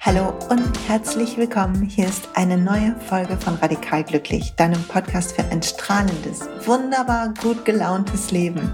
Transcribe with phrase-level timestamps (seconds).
[0.00, 1.82] Hallo und herzlich willkommen.
[1.82, 7.66] Hier ist eine neue Folge von Radikal Glücklich, deinem Podcast für ein strahlendes, wunderbar gut
[7.66, 8.72] gelauntes Leben.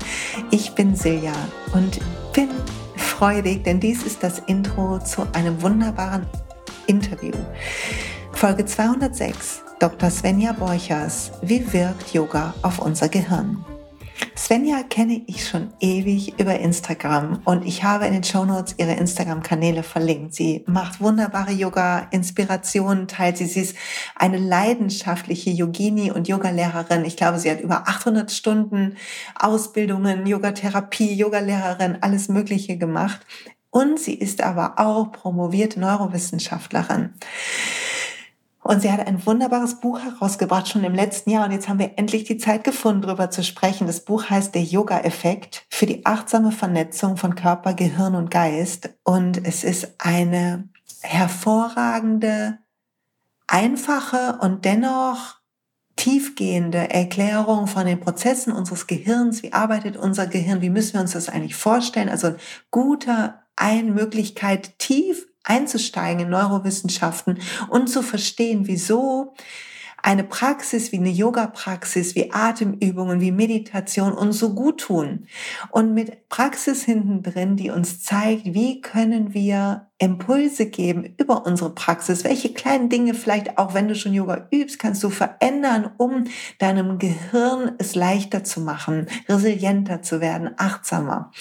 [0.53, 1.33] Ich bin Silja
[1.75, 1.99] und
[2.33, 2.51] bin
[2.97, 6.29] freudig, denn dies ist das Intro zu einem wunderbaren
[6.87, 7.35] Interview.
[8.33, 10.11] Folge 206, Dr.
[10.11, 11.31] Svenja Borchers.
[11.41, 13.65] Wie wirkt Yoga auf unser Gehirn?
[14.37, 19.85] Svenja kenne ich schon ewig über Instagram und ich habe in den Shownotes ihre Instagram-Kanäle
[19.85, 20.35] verlinkt.
[20.35, 23.47] Sie macht wunderbare Yoga-Inspirationen, teilt sie.
[23.47, 23.77] Sie ist
[24.17, 27.05] eine leidenschaftliche Yogini und Yogalehrerin.
[27.05, 28.97] Ich glaube, sie hat über 800 Stunden
[29.39, 33.21] Ausbildungen, Yogatherapie, Yogalehrerin, alles Mögliche gemacht.
[33.71, 37.11] Und sie ist aber auch promovierte Neurowissenschaftlerin.
[38.69, 41.47] Und sie hat ein wunderbares Buch herausgebracht, schon im letzten Jahr.
[41.47, 43.87] Und jetzt haben wir endlich die Zeit gefunden, darüber zu sprechen.
[43.87, 48.91] Das Buch heißt Der Yoga-Effekt für die achtsame Vernetzung von Körper, Gehirn und Geist.
[49.05, 50.69] Und es ist eine
[51.01, 52.59] hervorragende,
[53.47, 55.37] einfache und dennoch
[55.97, 59.43] tiefgehende Erklärung von den Prozessen unseres Gehirns.
[59.43, 60.61] Wie arbeitet unser Gehirn?
[60.61, 62.11] Wie müssen wir uns das eigentlich vorstellen?
[62.11, 62.35] Also
[62.71, 69.35] guter Einmöglichkeit, tief einzusteigen in Neurowissenschaften und zu verstehen, wieso
[70.03, 75.27] eine Praxis wie eine Yoga-Praxis, wie Atemübungen, wie Meditation uns so gut tun.
[75.71, 81.75] Und mit Praxis hinten drin, die uns zeigt, wie können wir Impulse geben über unsere
[81.75, 86.25] Praxis, welche kleinen Dinge vielleicht auch, wenn du schon Yoga übst, kannst du verändern, um
[86.59, 91.33] deinem Gehirn es leichter zu machen, resilienter zu werden, achtsamer.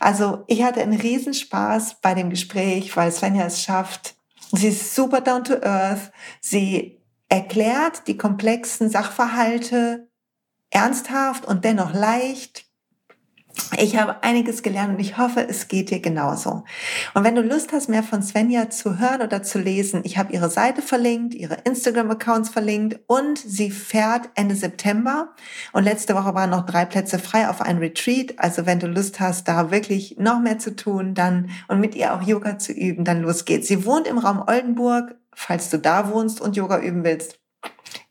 [0.00, 4.16] Also ich hatte einen Riesenspaß bei dem Gespräch, weil Svenja es schafft,
[4.52, 6.12] Sie ist super down to earth.
[6.40, 6.98] Sie
[7.28, 10.08] erklärt die komplexen Sachverhalte
[10.70, 12.66] ernsthaft und dennoch leicht.
[13.78, 16.64] Ich habe einiges gelernt und ich hoffe, es geht dir genauso.
[17.14, 20.32] Und wenn du Lust hast, mehr von Svenja zu hören oder zu lesen, ich habe
[20.32, 25.34] ihre Seite verlinkt, ihre Instagram-Accounts verlinkt und sie fährt Ende September.
[25.72, 28.34] Und letzte Woche waren noch drei Plätze frei auf ein Retreat.
[28.38, 32.14] Also wenn du Lust hast, da wirklich noch mehr zu tun, dann und mit ihr
[32.14, 33.68] auch Yoga zu üben, dann los geht's.
[33.68, 37.38] Sie wohnt im Raum Oldenburg, falls du da wohnst und Yoga üben willst,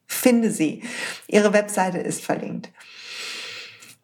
[0.05, 0.83] finde sie.
[1.27, 2.71] Ihre Webseite ist verlinkt.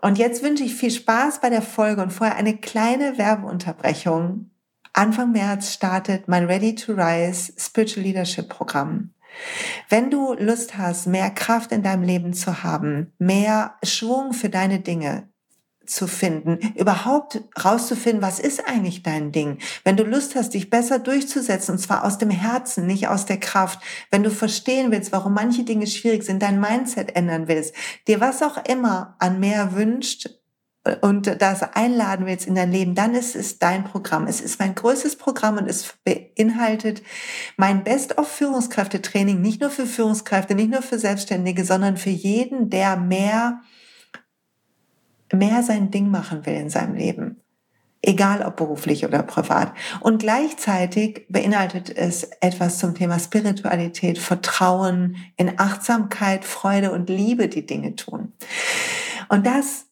[0.01, 4.49] Und jetzt wünsche ich viel Spaß bei der Folge und vorher eine kleine Werbeunterbrechung.
[4.93, 9.13] Anfang März startet mein Ready to Rise Spiritual Leadership Programm.
[9.87, 14.79] Wenn du Lust hast, mehr Kraft in deinem Leben zu haben, mehr Schwung für deine
[14.79, 15.30] Dinge,
[15.85, 19.57] zu finden, überhaupt rauszufinden, was ist eigentlich dein Ding.
[19.83, 23.39] Wenn du Lust hast, dich besser durchzusetzen, und zwar aus dem Herzen, nicht aus der
[23.39, 23.79] Kraft,
[24.11, 27.75] wenn du verstehen willst, warum manche Dinge schwierig sind, dein Mindset ändern willst,
[28.07, 30.29] dir was auch immer an mehr wünscht,
[30.83, 34.27] äh, und das einladen willst in dein Leben, dann ist es dein Programm.
[34.27, 37.01] Es ist mein größtes Programm und es beinhaltet
[37.57, 43.61] mein Best-of-Führungskräfte-Training, nicht nur für Führungskräfte, nicht nur für Selbstständige, sondern für jeden, der mehr
[45.33, 47.41] mehr sein Ding machen will in seinem Leben.
[48.03, 49.73] Egal ob beruflich oder privat.
[49.99, 57.65] Und gleichzeitig beinhaltet es etwas zum Thema Spiritualität, Vertrauen, in Achtsamkeit, Freude und Liebe die
[57.65, 58.33] Dinge tun.
[59.29, 59.85] Und das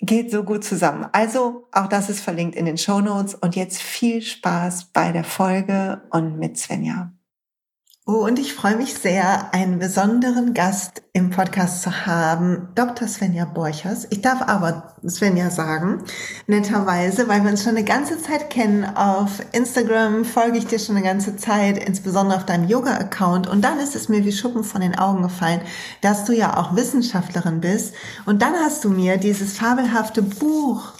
[0.00, 1.06] geht so gut zusammen.
[1.12, 3.34] Also auch das ist verlinkt in den Show Notes.
[3.34, 7.13] Und jetzt viel Spaß bei der Folge und mit Svenja.
[8.06, 13.08] Oh, und ich freue mich sehr, einen besonderen Gast im Podcast zu haben, Dr.
[13.08, 14.06] Svenja Borchers.
[14.10, 16.02] Ich darf aber Svenja sagen,
[16.46, 18.84] netterweise, weil wir uns schon eine ganze Zeit kennen.
[18.84, 23.46] Auf Instagram folge ich dir schon eine ganze Zeit, insbesondere auf deinem Yoga-Account.
[23.46, 25.62] Und dann ist es mir wie Schuppen von den Augen gefallen,
[26.02, 27.94] dass du ja auch Wissenschaftlerin bist.
[28.26, 30.92] Und dann hast du mir dieses fabelhafte Buch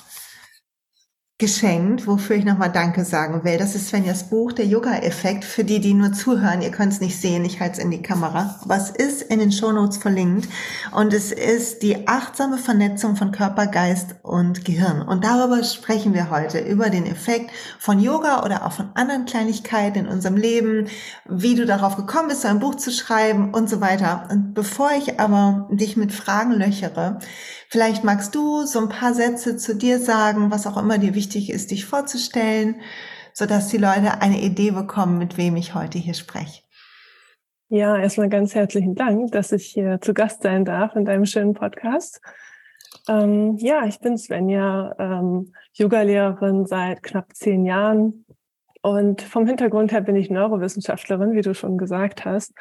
[1.39, 3.59] geschenkt, wofür ich nochmal Danke sagen will.
[3.59, 5.45] Das ist Svenjas Buch, der Yoga-Effekt.
[5.45, 8.03] Für die, die nur zuhören, ihr könnt es nicht sehen, ich halte es in die
[8.03, 8.61] Kamera.
[8.67, 10.49] Was ist in den Shownotes verlinkt?
[10.93, 15.03] Und es ist die achtsame Vernetzung von Körper, Geist und Gehirn.
[15.03, 17.51] Und darüber sprechen wir heute, über den Effekt
[17.81, 20.87] von Yoga oder auch von anderen Kleinigkeiten in unserem Leben,
[21.29, 24.29] wie du darauf gekommen bist, so ein Buch zu schreiben und so weiter.
[24.31, 27.19] Und bevor ich aber dich mit Fragen löchere,
[27.75, 31.51] Vielleicht magst du so ein paar Sätze zu dir sagen, was auch immer dir wichtig
[31.51, 32.77] ist, dich vorzustellen,
[33.33, 36.63] so dass die Leute eine Idee bekommen, mit wem ich heute hier spreche.
[37.71, 41.53] Ja, erstmal ganz herzlichen Dank, dass ich hier zu Gast sein darf in deinem schönen
[41.53, 42.21] Podcast.
[43.09, 48.25] Ähm, ja, ich bin Svenja, ähm, Yogalehrerin seit knapp zehn Jahren.
[48.83, 52.53] Und vom Hintergrund her bin ich Neurowissenschaftlerin, wie du schon gesagt hast.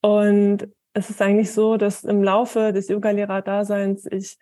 [0.00, 0.68] Und
[0.98, 4.38] es ist eigentlich so, dass im Laufe des Yogalehrer-Daseins ich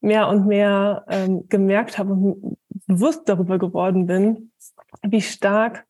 [0.00, 4.52] mehr und mehr ähm, gemerkt habe und bewusst darüber geworden bin,
[5.02, 5.84] wie stark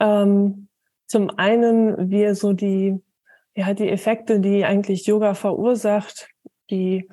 [0.00, 0.68] ähm,
[1.06, 3.00] zum einen wir so die,
[3.54, 6.28] ja, die Effekte, die eigentlich Yoga verursacht,
[6.70, 7.08] die,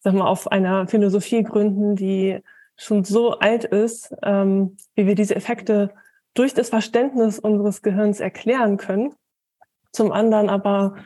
[0.00, 2.40] sag mal, auf einer Philosophie gründen, die
[2.76, 5.94] schon so alt ist, ähm, wie wir diese Effekte
[6.34, 9.14] durch das Verständnis unseres Gehirns erklären können.
[9.92, 10.96] Zum anderen aber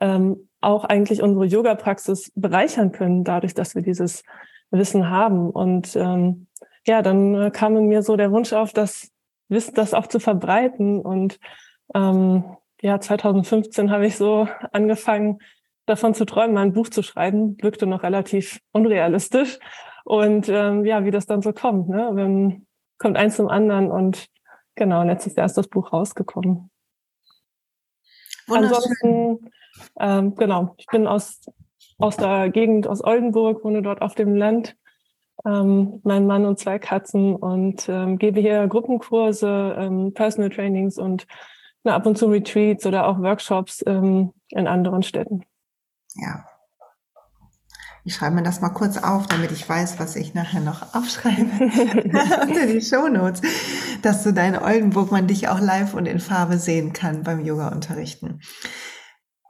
[0.00, 4.22] ähm, auch eigentlich unsere Yoga-Praxis bereichern können, dadurch, dass wir dieses
[4.70, 5.50] Wissen haben.
[5.50, 6.46] Und ähm,
[6.86, 9.10] ja, dann äh, kam in mir so der Wunsch auf, das
[9.48, 11.00] Wissen, das auch zu verbreiten.
[11.00, 11.38] Und
[11.94, 12.44] ähm,
[12.82, 15.38] ja, 2015 habe ich so angefangen,
[15.86, 17.56] davon zu träumen, mal ein Buch zu schreiben.
[17.60, 19.58] Wirkte noch relativ unrealistisch.
[20.04, 22.10] Und ähm, ja, wie das dann so kommt, ne?
[22.14, 22.66] Wenn,
[22.98, 24.26] kommt eins zum anderen und
[24.74, 26.70] genau, letztes Jahr ist das Buch rausgekommen.
[28.48, 29.50] Ansonsten,
[29.98, 31.40] ähm, genau, ich bin aus,
[31.98, 34.76] aus der Gegend, aus Oldenburg, wohne dort auf dem Land.
[35.46, 41.26] Ähm, mein Mann und zwei Katzen und ähm, gebe hier Gruppenkurse, ähm, Personal Trainings und
[41.82, 45.44] na, ab und zu Retreats oder auch Workshops ähm, in anderen Städten.
[46.14, 46.44] Ja,
[48.02, 51.42] ich schreibe mir das mal kurz auf, damit ich weiß, was ich nachher noch aufschreibe
[52.42, 53.42] unter die Shownotes,
[54.02, 58.40] dass du deine Oldenburg man dich auch live und in Farbe sehen kann beim Yoga-Unterrichten.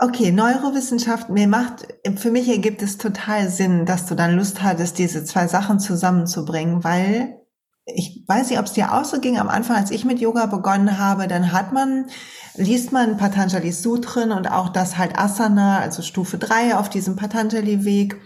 [0.03, 1.87] Okay, Neurowissenschaft, mir macht,
[2.17, 6.83] für mich ergibt es total Sinn, dass du dann Lust hattest, diese zwei Sachen zusammenzubringen,
[6.83, 7.37] weil
[7.85, 10.47] ich weiß nicht, ob es dir auch so ging am Anfang, als ich mit Yoga
[10.47, 12.07] begonnen habe, dann hat man
[12.55, 18.17] liest man Patanjali Sutren und auch das halt Asana, also Stufe drei auf diesem Patanjali-Weg,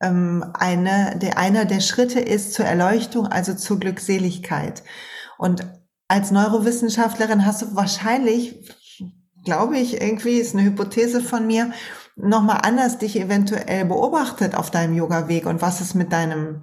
[0.00, 4.82] ähm, eine, der, einer der Schritte ist zur Erleuchtung, also zur Glückseligkeit.
[5.38, 5.64] Und
[6.08, 8.68] als Neurowissenschaftlerin hast du wahrscheinlich,
[9.44, 11.72] glaube ich, irgendwie ist eine Hypothese von mir,
[12.16, 16.62] nochmal anders dich eventuell beobachtet auf deinem Yoga-Weg und was es mit deinem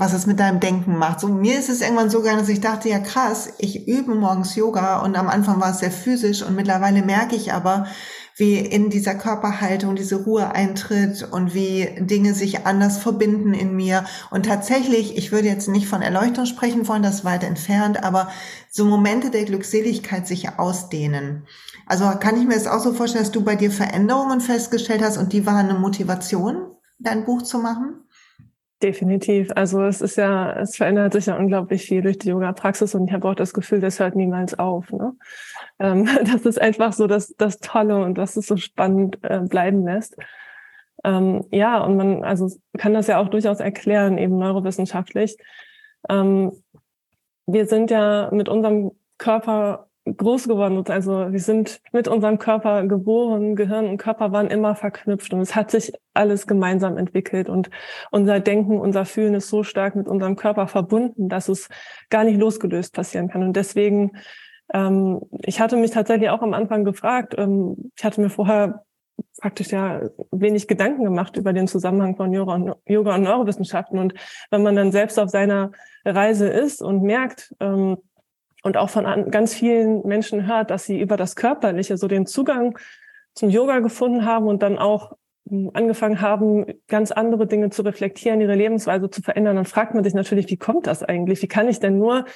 [0.00, 1.18] was es mit deinem Denken macht.
[1.18, 4.54] So, mir ist es irgendwann so gegangen, dass ich dachte, ja krass, ich übe morgens
[4.54, 7.88] Yoga und am Anfang war es sehr physisch und mittlerweile merke ich aber,
[8.36, 14.04] wie in dieser Körperhaltung diese Ruhe eintritt und wie Dinge sich anders verbinden in mir.
[14.30, 18.30] Und tatsächlich, ich würde jetzt nicht von Erleuchtung sprechen wollen, das ist weit entfernt, aber
[18.70, 21.48] so Momente der Glückseligkeit sich ausdehnen.
[21.88, 25.16] Also kann ich mir das auch so vorstellen, dass du bei dir Veränderungen festgestellt hast
[25.16, 28.04] und die waren eine Motivation, dein Buch zu machen?
[28.82, 29.50] Definitiv.
[29.56, 33.12] Also es ist ja, es verändert sich ja unglaublich viel durch die Yoga-Praxis und ich
[33.14, 34.92] habe auch das Gefühl, das hört niemals auf.
[34.92, 35.14] Ne?
[35.78, 39.84] Ähm, das ist einfach so das, das Tolle und was es so spannend äh, bleiben
[39.84, 40.16] lässt.
[41.04, 45.38] Ähm, ja, und man also kann das ja auch durchaus erklären, eben neurowissenschaftlich.
[46.10, 46.52] Ähm,
[47.46, 50.82] wir sind ja mit unserem Körper groß geworden.
[50.88, 55.54] Also wir sind mit unserem Körper geboren, Gehirn und Körper waren immer verknüpft und es
[55.54, 57.70] hat sich alles gemeinsam entwickelt und
[58.10, 61.68] unser Denken, unser Fühlen ist so stark mit unserem Körper verbunden, dass es
[62.10, 63.42] gar nicht losgelöst passieren kann.
[63.42, 64.12] Und deswegen,
[64.72, 68.84] ähm, ich hatte mich tatsächlich auch am Anfang gefragt, ähm, ich hatte mir vorher
[69.40, 70.00] praktisch ja
[70.30, 73.98] wenig Gedanken gemacht über den Zusammenhang von Yoga und, Yoga und Neurowissenschaften.
[73.98, 74.14] Und
[74.50, 75.72] wenn man dann selbst auf seiner
[76.04, 77.98] Reise ist und merkt, ähm,
[78.68, 82.78] und auch von ganz vielen Menschen hört, dass sie über das Körperliche so den Zugang
[83.32, 85.16] zum Yoga gefunden haben und dann auch
[85.48, 90.04] hm, angefangen haben, ganz andere Dinge zu reflektieren, ihre Lebensweise zu verändern, dann fragt man
[90.04, 91.40] sich natürlich, wie kommt das eigentlich?
[91.40, 92.26] Wie kann ich denn nur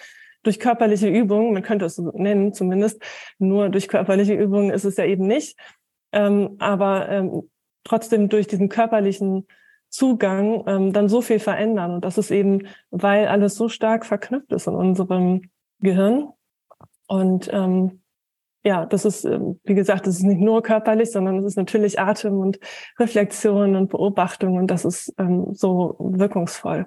[0.43, 3.03] durch körperliche Übungen, man könnte es so nennen zumindest,
[3.39, 5.59] nur durch körperliche Übungen ist es ja eben nicht,
[6.13, 7.51] ähm, aber ähm,
[7.85, 9.47] trotzdem durch diesen körperlichen
[9.91, 11.93] Zugang ähm, dann so viel verändern.
[11.93, 15.52] Und das ist eben, weil alles so stark verknüpft ist in unserem
[15.83, 16.29] Gehirn.
[17.07, 18.03] Und ähm,
[18.65, 21.99] ja, das ist, ähm, wie gesagt, das ist nicht nur körperlich, sondern es ist natürlich
[21.99, 22.59] Atem und
[22.99, 26.87] Reflexion und Beobachtung und das ist ähm, so wirkungsvoll.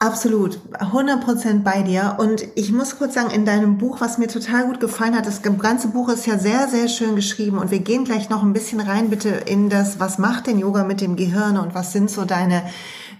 [0.00, 2.18] Absolut, 100% bei dir.
[2.20, 5.42] Und ich muss kurz sagen, in deinem Buch, was mir total gut gefallen hat, das
[5.42, 7.58] ganze Buch ist ja sehr, sehr schön geschrieben.
[7.58, 10.84] Und wir gehen gleich noch ein bisschen rein, bitte, in das, was macht denn Yoga
[10.84, 12.62] mit dem Gehirn und was sind so deine,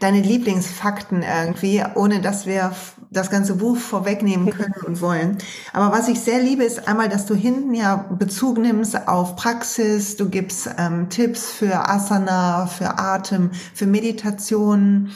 [0.01, 2.73] deine Lieblingsfakten irgendwie, ohne dass wir
[3.11, 5.39] das ganze Buch vorwegnehmen können und wollen.
[5.73, 10.17] Aber was ich sehr liebe, ist einmal, dass du hinten ja Bezug nimmst auf Praxis,
[10.17, 15.11] du gibst ähm, Tipps für Asana, für Atem, für Meditation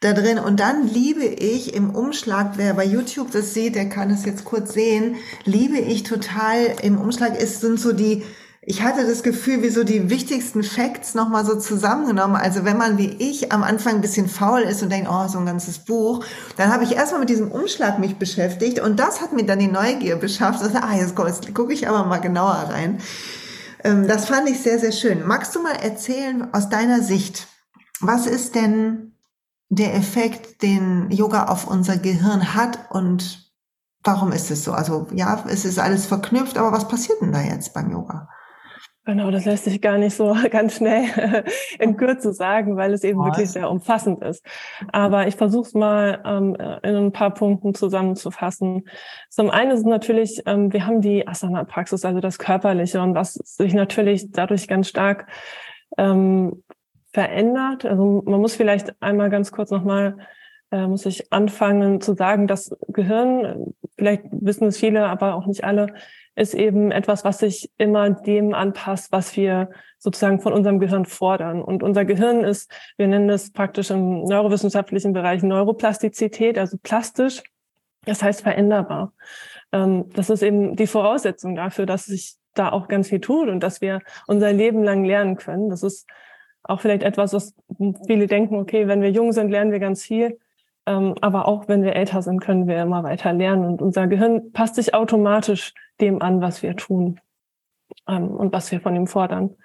[0.00, 0.38] da drin.
[0.38, 4.44] Und dann liebe ich im Umschlag, wer bei YouTube das sieht, der kann es jetzt
[4.44, 8.22] kurz sehen, liebe ich total im Umschlag ist, sind so die
[8.64, 12.36] ich hatte das Gefühl, wie so die wichtigsten Facts nochmal so zusammengenommen.
[12.36, 15.38] Also wenn man wie ich am Anfang ein bisschen faul ist und denkt, oh, so
[15.38, 16.24] ein ganzes Buch,
[16.56, 19.66] dann habe ich erstmal mit diesem Umschlag mich beschäftigt und das hat mir dann die
[19.66, 20.62] Neugier beschafft.
[20.62, 23.00] Also, ah, jetzt, jetzt gucke ich aber mal genauer rein.
[23.82, 25.26] Ähm, das fand ich sehr, sehr schön.
[25.26, 27.48] Magst du mal erzählen aus deiner Sicht,
[28.00, 29.16] was ist denn
[29.70, 33.50] der Effekt, den Yoga auf unser Gehirn hat und
[34.04, 34.72] warum ist es so?
[34.72, 38.28] Also ja, es ist alles verknüpft, aber was passiert denn da jetzt beim Yoga?
[39.04, 41.44] Genau, das lässt sich gar nicht so ganz schnell
[41.80, 43.26] in Kürze sagen, weil es eben Was?
[43.26, 44.46] wirklich sehr umfassend ist.
[44.92, 48.84] Aber ich versuche es mal ähm, in ein paar Punkten zusammenzufassen.
[49.28, 53.74] Zum einen ist natürlich, ähm, wir haben die Asana-Praxis, also das Körperliche und was sich
[53.74, 55.26] natürlich dadurch ganz stark
[55.98, 56.62] ähm,
[57.12, 57.84] verändert.
[57.84, 60.16] Also man muss vielleicht einmal ganz kurz nochmal
[60.72, 65.64] äh, muss ich anfangen zu sagen, das Gehirn, vielleicht wissen es viele, aber auch nicht
[65.64, 65.88] alle,
[66.34, 71.62] ist eben etwas, was sich immer dem anpasst, was wir sozusagen von unserem Gehirn fordern.
[71.62, 77.42] Und unser Gehirn ist, wir nennen es praktisch im neurowissenschaftlichen Bereich Neuroplastizität, also plastisch.
[78.04, 79.12] Das heißt veränderbar.
[79.72, 83.60] Ähm, das ist eben die Voraussetzung dafür, dass sich da auch ganz viel tut und
[83.60, 85.70] dass wir unser Leben lang lernen können.
[85.70, 86.08] Das ist
[86.64, 87.54] auch vielleicht etwas, was
[88.06, 90.38] viele denken, okay, wenn wir jung sind, lernen wir ganz viel.
[90.86, 93.64] Ähm, aber auch wenn wir älter sind, können wir immer weiter lernen.
[93.66, 97.20] Und unser Gehirn passt sich automatisch dem an, was wir tun
[98.06, 99.56] ähm, und was wir von ihm fordern.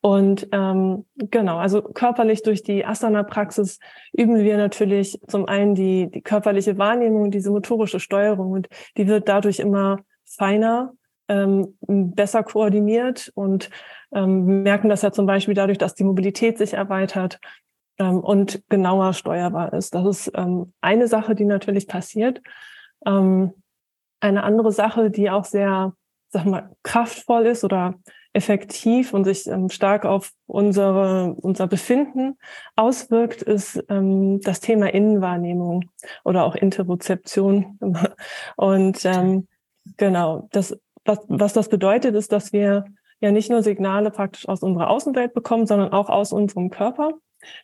[0.00, 3.78] Und ähm, genau, also körperlich durch die Asana-Praxis
[4.12, 9.30] üben wir natürlich zum einen die, die körperliche Wahrnehmung, diese motorische Steuerung und die wird
[9.30, 10.92] dadurch immer feiner,
[11.28, 13.70] ähm, besser koordiniert und
[14.12, 17.40] ähm, merken das ja zum Beispiel dadurch, dass die Mobilität sich erweitert
[17.98, 19.94] ähm, und genauer steuerbar ist.
[19.94, 22.42] Das ist ähm, eine Sache, die natürlich passiert.
[23.06, 23.54] Ähm,
[24.24, 25.92] eine andere Sache, die auch sehr,
[26.30, 27.94] sag mal, kraftvoll ist oder
[28.32, 32.36] effektiv und sich ähm, stark auf unsere, unser Befinden
[32.74, 35.90] auswirkt, ist ähm, das Thema Innenwahrnehmung
[36.24, 37.78] oder auch Interozeption.
[38.56, 39.46] Und ähm,
[39.96, 42.86] genau, das, was, was das bedeutet, ist, dass wir
[43.20, 47.12] ja nicht nur Signale praktisch aus unserer Außenwelt bekommen, sondern auch aus unserem Körper.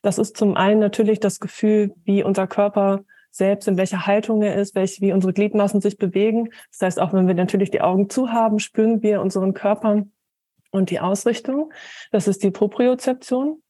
[0.02, 3.00] Das ist zum einen natürlich das Gefühl, wie unser Körper
[3.30, 6.50] selbst, in welcher Haltung er ist, welche, wie unsere Gliedmaßen sich bewegen.
[6.70, 10.04] Das heißt, auch wenn wir natürlich die Augen zu haben, spüren wir unseren Körper
[10.70, 11.72] und die Ausrichtung.
[12.12, 13.62] Das ist die Propriozeption.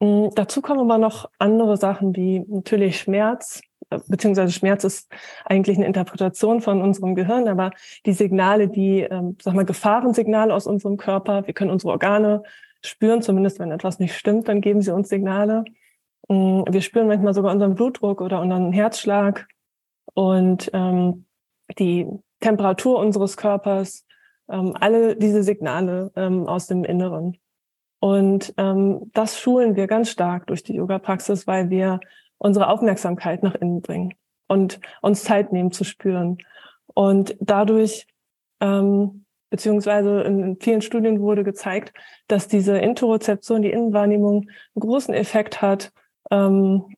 [0.00, 3.60] Mm, dazu kommen aber noch andere Sachen wie natürlich Schmerz,
[3.90, 5.10] äh, beziehungsweise Schmerz ist
[5.44, 7.70] eigentlich eine Interpretation von unserem Gehirn, aber
[8.06, 12.42] die Signale, die, ähm, sag mal, Gefahrensignale aus unserem Körper, wir können unsere Organe
[12.82, 15.64] spüren, zumindest wenn etwas nicht stimmt, dann geben sie uns Signale.
[16.28, 19.48] Mm, wir spüren manchmal sogar unseren Blutdruck oder unseren Herzschlag
[20.14, 21.26] und ähm,
[21.78, 22.06] die
[22.40, 24.06] Temperatur unseres Körpers,
[24.50, 27.36] ähm, alle diese Signale ähm, aus dem Inneren.
[28.00, 32.00] Und ähm, das schulen wir ganz stark durch die Yoga-Praxis, weil wir
[32.38, 34.14] unsere Aufmerksamkeit nach innen bringen
[34.46, 36.38] und uns Zeit nehmen zu spüren.
[36.94, 38.06] Und dadurch
[38.60, 41.92] ähm, beziehungsweise in vielen Studien wurde gezeigt,
[42.26, 45.92] dass diese Interozeption, die Innenwahrnehmung, einen großen Effekt hat,
[46.30, 46.94] ähm,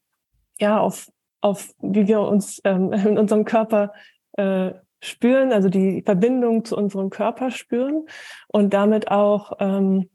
[0.59, 1.09] ja, auf,
[1.41, 3.93] auf wie wir uns ähm, in unserem Körper
[4.33, 4.73] äh,
[5.03, 8.07] spüren, also die Verbindung zu unserem Körper spüren
[8.49, 10.11] und damit auch ähm,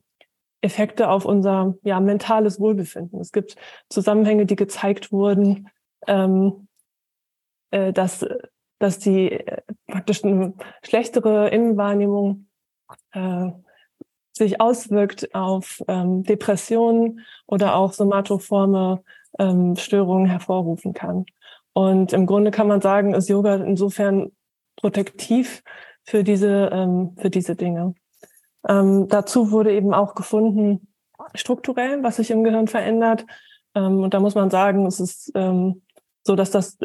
[0.61, 3.19] Effekte auf unser ja, mentales Wohlbefinden.
[3.19, 3.55] Es gibt
[3.89, 5.69] Zusammenhänge, die gezeigt wurden,
[6.07, 6.67] ähm,
[7.71, 8.25] äh, dass
[8.79, 10.53] dass die äh, praktisch eine
[10.83, 12.47] schlechtere Innenwahrnehmung
[13.11, 13.49] äh,
[14.37, 19.01] sich auswirkt auf ähm, Depressionen oder auch somatoforme
[19.39, 21.25] ähm, Störungen hervorrufen kann.
[21.73, 24.31] Und im Grunde kann man sagen, ist Yoga insofern
[24.75, 25.63] protektiv
[26.03, 27.95] für diese, ähm, für diese Dinge.
[28.67, 30.87] Ähm, dazu wurde eben auch gefunden,
[31.33, 33.25] strukturell, was sich im Gehirn verändert.
[33.73, 35.81] Ähm, und da muss man sagen, es ist ähm,
[36.23, 36.77] so, dass das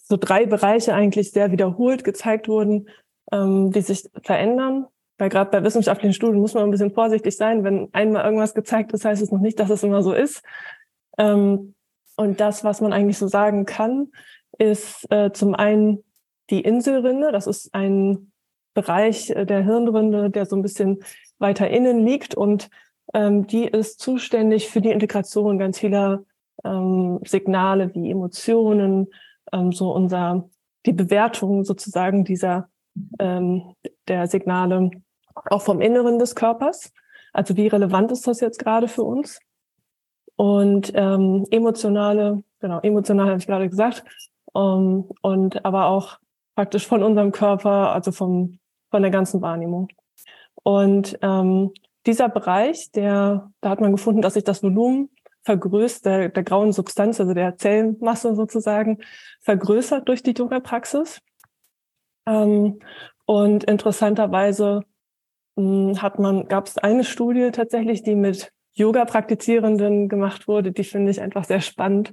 [0.00, 2.88] so drei Bereiche eigentlich sehr wiederholt gezeigt wurden,
[3.32, 4.86] ähm, die sich verändern.
[5.18, 7.64] Weil gerade bei wissenschaftlichen Studien muss man ein bisschen vorsichtig sein.
[7.64, 10.42] Wenn einmal irgendwas gezeigt ist, heißt es noch nicht, dass es immer so ist.
[11.18, 11.74] Ähm,
[12.16, 14.08] und das, was man eigentlich so sagen kann,
[14.58, 16.04] ist äh, zum einen
[16.50, 17.32] die Inselrinde.
[17.32, 18.32] Das ist ein
[18.74, 21.00] Bereich äh, der Hirnrinde, der so ein bisschen
[21.38, 22.70] weiter innen liegt und
[23.14, 26.24] ähm, die ist zuständig für die Integration ganz vieler
[26.64, 29.08] ähm, Signale wie Emotionen,
[29.70, 30.50] so unser,
[30.84, 32.68] die Bewertung sozusagen dieser,
[33.18, 34.90] der Signale
[35.50, 36.92] auch vom Inneren des Körpers.
[37.32, 39.38] Also wie relevant ist das jetzt gerade für uns?
[40.36, 44.04] Und ähm, emotionale, genau, emotional habe ich gerade gesagt,
[44.52, 46.18] um, ähm, und aber auch
[46.54, 48.58] praktisch von unserem Körper, also vom,
[48.90, 49.88] von der ganzen Wahrnehmung.
[50.62, 51.72] Und ähm,
[52.06, 55.10] dieser Bereich, der, da hat man gefunden, dass sich das Volumen
[55.42, 58.98] vergrößert, der, der grauen Substanz, also der Zellmasse sozusagen,
[59.40, 61.20] vergrößert durch die Yoga-Praxis.
[62.26, 62.80] Ähm,
[63.24, 64.82] und interessanterweise
[66.00, 71.20] hat man, gab es eine Studie tatsächlich, die mit Yoga-Praktizierenden gemacht wurde, die finde ich
[71.20, 72.12] einfach sehr spannend.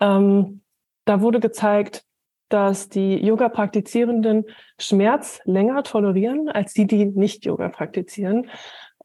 [0.00, 0.62] Ähm,
[1.04, 2.04] da wurde gezeigt,
[2.48, 4.44] dass die Yoga-Praktizierenden
[4.78, 8.50] Schmerz länger tolerieren als die, die nicht Yoga praktizieren.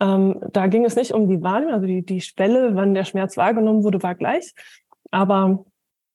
[0.02, 3.38] Ähm, da ging es nicht um die Wahrnehmung, also die, die Schwelle, wann der Schmerz
[3.38, 4.54] wahrgenommen wurde, war gleich.
[5.12, 5.66] Aber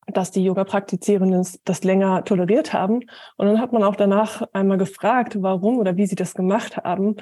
[0.06, 3.00] dass die Yoga-Praktizierenden das länger toleriert haben.
[3.36, 7.16] Und dann hat man auch danach einmal gefragt, warum oder wie sie das gemacht haben.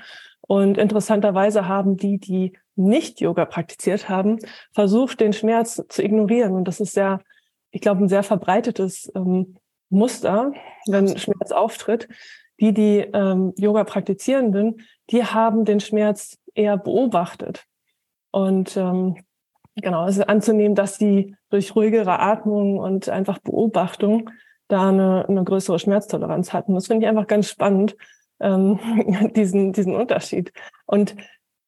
[0.50, 4.40] Und interessanterweise haben die, die nicht Yoga praktiziert haben,
[4.72, 6.54] versucht, den Schmerz zu ignorieren.
[6.56, 7.20] Und das ist sehr,
[7.70, 9.58] ich glaube, ein sehr verbreitetes ähm,
[9.90, 10.52] Muster,
[10.88, 12.08] wenn Schmerz auftritt.
[12.58, 17.66] Die, die ähm, Yoga praktizierenden, die haben den Schmerz eher beobachtet.
[18.32, 19.18] Und ähm,
[19.76, 24.30] genau, es ist anzunehmen, dass sie durch ruhigere Atmung und einfach Beobachtung
[24.66, 26.74] da eine, eine größere Schmerztoleranz hatten.
[26.74, 27.94] Das finde ich einfach ganz spannend,
[28.40, 28.78] ähm,
[29.36, 30.52] diesen, diesen Unterschied.
[30.86, 31.16] Und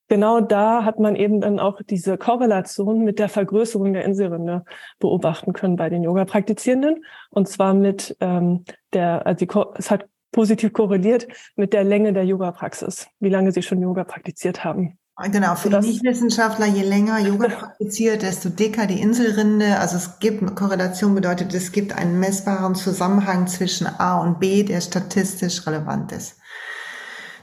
[0.09, 4.65] genau da hat man eben dann auch diese Korrelation mit der Vergrößerung der Inselrinde
[4.99, 7.05] beobachten können bei den Yoga-Praktizierenden.
[7.31, 12.25] Und zwar mit ähm, der, also die, es hat positiv korreliert mit der Länge der
[12.25, 14.99] Yoga-Praxis, wie lange sie schon Yoga praktiziert haben.
[15.31, 19.79] Genau, für die Nichtwissenschaftler, je länger Yoga praktiziert, desto dicker die Inselrinde.
[19.79, 24.81] Also es gibt, Korrelation bedeutet, es gibt einen messbaren Zusammenhang zwischen A und B, der
[24.81, 26.39] statistisch relevant ist.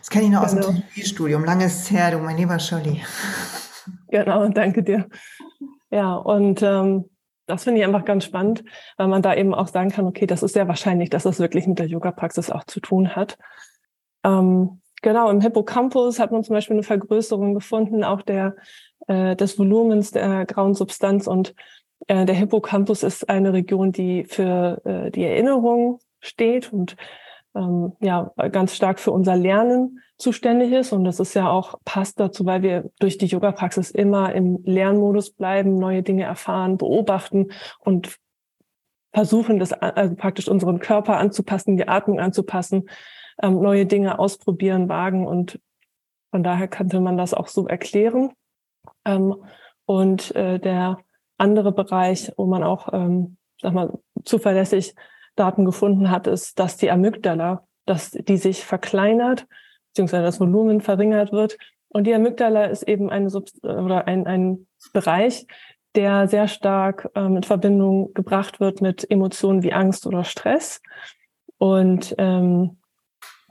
[0.09, 0.45] Das kenne ich noch genau.
[0.45, 0.81] aus dem genau.
[0.81, 1.45] Therapiestudium.
[1.45, 3.03] Lange ist her, du, mein lieber Scholli.
[4.07, 5.07] Genau, danke dir.
[5.91, 7.05] Ja, und ähm,
[7.45, 8.63] das finde ich einfach ganz spannend,
[8.97, 11.67] weil man da eben auch sagen kann, okay, das ist sehr wahrscheinlich, dass das wirklich
[11.67, 13.37] mit der Yoga-Praxis auch zu tun hat.
[14.23, 18.55] Ähm, Genau, im Hippocampus hat man zum Beispiel eine Vergrößerung gefunden, auch der,
[19.07, 21.25] äh, des Volumens der grauen Substanz.
[21.25, 21.55] Und
[22.07, 26.97] äh, der Hippocampus ist eine Region, die für äh, die Erinnerung steht und
[27.59, 30.93] ähm, ja ganz stark für unser Lernen zuständig ist.
[30.93, 35.31] Und das ist ja auch passt dazu, weil wir durch die Yoga-Praxis immer im Lernmodus
[35.31, 38.17] bleiben, neue Dinge erfahren, beobachten und
[39.13, 42.89] versuchen, das also praktisch unseren Körper anzupassen, die Atmung anzupassen
[43.41, 45.59] ähm, neue Dinge ausprobieren, wagen und
[46.31, 48.31] von daher könnte man das auch so erklären.
[49.05, 49.35] Ähm,
[49.85, 50.99] und äh, der
[51.37, 54.93] andere Bereich, wo man auch, ähm, sag mal, zuverlässig
[55.39, 59.47] Daten gefunden hat, ist, dass die Amygdala, dass die sich verkleinert,
[59.89, 61.57] beziehungsweise das Volumen verringert wird.
[61.87, 65.47] Und die Amygdala ist eben eine Subst oder ein, ein Bereich,
[65.95, 70.81] der sehr stark ähm, in Verbindung gebracht wird mit Emotionen wie Angst oder Stress.
[71.57, 72.78] Und ähm,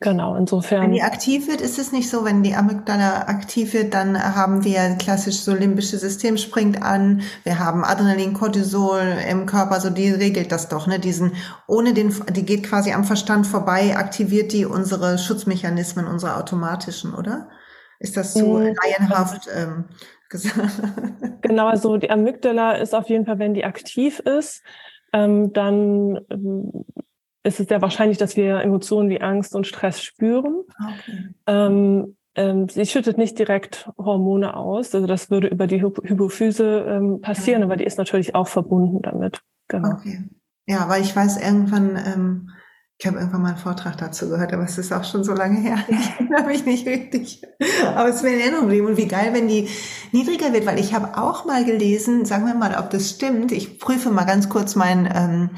[0.01, 0.83] Genau, insofern.
[0.83, 4.63] Wenn die aktiv wird, ist es nicht so, wenn die Amygdala aktiv wird, dann haben
[4.63, 10.11] wir klassisch so limbische System springt an, wir haben Adrenalin, Cortisol im Körper, so die
[10.11, 11.01] regelt das doch, ne?
[11.01, 11.33] Diesen,
[11.67, 17.49] ohne den, die geht quasi am Verstand vorbei, aktiviert die unsere Schutzmechanismen, unsere automatischen, oder?
[17.99, 18.77] Ist das so mhm.
[18.83, 19.87] laienhaft ähm,
[20.29, 20.71] gesagt?
[21.41, 24.63] Genau, also die Amygdala ist auf jeden Fall, wenn die aktiv ist,
[25.13, 26.85] ähm, dann ähm,
[27.49, 30.63] ist es sehr wahrscheinlich, dass wir Emotionen wie Angst und Stress spüren.
[30.79, 31.29] Okay.
[31.47, 37.21] Ähm, ähm, sie schüttet nicht direkt Hormone aus, also das würde über die Hypophyse ähm,
[37.21, 37.67] passieren, ja.
[37.67, 39.43] aber die ist natürlich auch verbunden damit.
[39.67, 39.91] Genau.
[39.91, 40.25] Okay.
[40.67, 42.51] Ja, weil ich weiß, irgendwann ähm,
[43.01, 45.61] ich habe irgendwann mal einen Vortrag dazu gehört, aber es ist auch schon so lange
[45.61, 45.79] her.
[45.89, 47.43] Ich erinnere mich nicht richtig.
[47.95, 48.89] Aber es ist mir in Erinnerung geblieben.
[48.89, 49.69] Und wie geil, wenn die
[50.11, 53.53] niedriger wird, weil ich habe auch mal gelesen, sagen wir mal, ob das stimmt.
[53.53, 55.51] Ich prüfe mal ganz kurz mein ähm,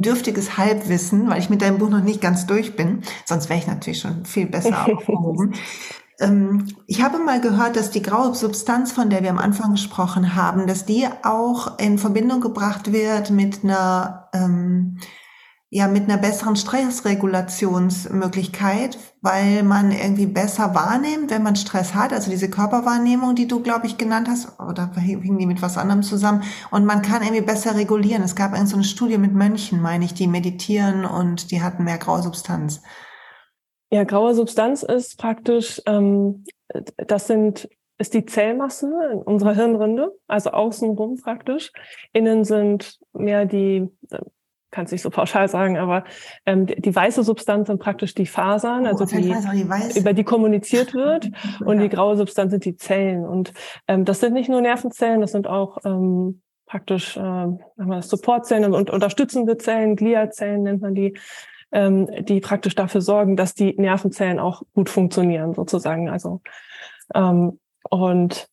[0.00, 3.02] dürftiges Halbwissen, weil ich mit deinem Buch noch nicht ganz durch bin.
[3.24, 5.54] Sonst wäre ich natürlich schon viel besser aufgehoben.
[6.18, 10.34] ähm, ich habe mal gehört, dass die graue Substanz, von der wir am Anfang gesprochen
[10.34, 14.98] haben, dass die auch in Verbindung gebracht wird mit einer ähm,
[15.70, 22.30] ja mit einer besseren Stressregulationsmöglichkeit, weil man irgendwie besser wahrnimmt, wenn man Stress hat, also
[22.30, 26.42] diese Körperwahrnehmung, die du, glaube ich, genannt hast, oder hing die mit was anderem zusammen,
[26.70, 28.22] und man kann irgendwie besser regulieren.
[28.22, 31.98] Es gab so eine Studie mit Mönchen, meine ich, die meditieren und die hatten mehr
[31.98, 32.80] graue Substanz.
[33.90, 36.44] Ja, graue Substanz ist praktisch, ähm,
[36.96, 37.68] das sind
[38.00, 41.72] ist die Zellmasse in unserer Hirnrinde, also außenrum praktisch.
[42.12, 43.88] Innen sind mehr die
[44.70, 46.04] kann es nicht so pauschal sagen, aber
[46.44, 50.24] ähm, die, die weiße Substanz sind praktisch die Fasern, oh, also die, die über die
[50.24, 51.30] kommuniziert wird,
[51.64, 53.26] und die graue Substanz sind die Zellen.
[53.26, 53.52] Und
[53.86, 59.56] ähm, das sind nicht nur Nervenzellen, das sind auch ähm, praktisch äh, Supportzellen und unterstützende
[59.56, 61.16] Zellen, Gliazellen nennt man die,
[61.72, 66.10] ähm, die praktisch dafür sorgen, dass die Nervenzellen auch gut funktionieren, sozusagen.
[66.10, 66.42] Also
[67.14, 67.58] ähm,
[67.90, 68.48] und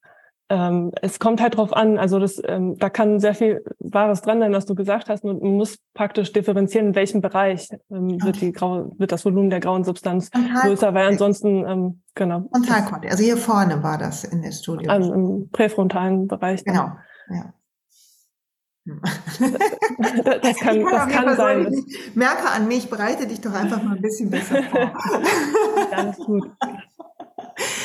[0.49, 4.39] ähm, es kommt halt drauf an, also das, ähm, da kann sehr viel Wahres dran,
[4.39, 5.23] denn was du gesagt hast.
[5.23, 9.59] Man muss praktisch differenzieren, in welchem Bereich ähm, wird, die graue, wird das Volumen der
[9.59, 12.47] grauen Substanz größer, weil ansonsten, ähm, genau.
[12.51, 14.85] Frontalkortex, also hier vorne war das in der Studie.
[14.87, 16.63] Ähm, Im präfrontalen Bereich.
[16.63, 16.91] Genau,
[17.29, 17.53] ja.
[20.43, 21.73] das kann, das kann sein.
[21.73, 24.93] Ich merke an mich, bereite dich doch einfach mal ein bisschen besser vor.
[25.91, 26.51] Ganz gut.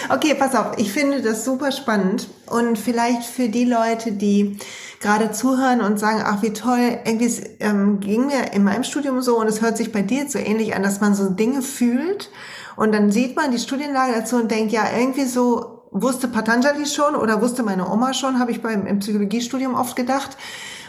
[0.09, 2.29] Okay, pass auf, ich finde das super spannend.
[2.47, 4.59] Und vielleicht für die Leute, die
[5.01, 9.39] gerade zuhören und sagen, ach wie toll, irgendwie ähm, ging mir in meinem Studium so
[9.39, 12.31] und es hört sich bei dir so ähnlich an, dass man so Dinge fühlt.
[12.77, 17.15] Und dann sieht man die Studienlage dazu und denkt, ja, irgendwie so wusste Patanjali schon
[17.15, 20.37] oder wusste meine Oma schon, habe ich beim im Psychologiestudium oft gedacht.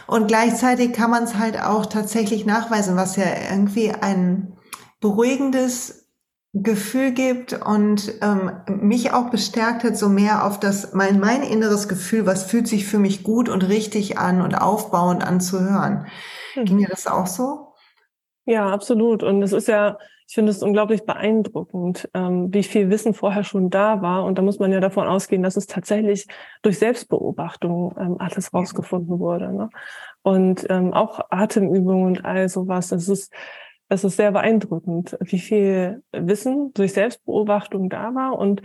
[0.06, 4.56] Und gleichzeitig kann man es halt auch tatsächlich nachweisen, was ja irgendwie ein
[5.00, 6.01] beruhigendes
[6.54, 11.88] Gefühl gibt und ähm, mich auch bestärkt hat, so mehr auf das mein mein inneres
[11.88, 16.06] Gefühl, was fühlt sich für mich gut und richtig an und aufbauend anzuhören.
[16.52, 16.64] Hm.
[16.66, 17.72] Ging dir das auch so?
[18.44, 19.22] Ja, absolut.
[19.22, 19.96] Und es ist ja,
[20.28, 24.24] ich finde es unglaublich beeindruckend, ähm, wie viel Wissen vorher schon da war.
[24.24, 26.26] Und da muss man ja davon ausgehen, dass es tatsächlich
[26.60, 29.52] durch Selbstbeobachtung ähm, alles rausgefunden wurde.
[29.52, 29.70] Ne?
[30.22, 32.88] Und ähm, auch Atemübungen und all sowas.
[32.88, 33.32] Das ist
[33.92, 38.62] es ist sehr beeindruckend, wie viel Wissen durch Selbstbeobachtung da war und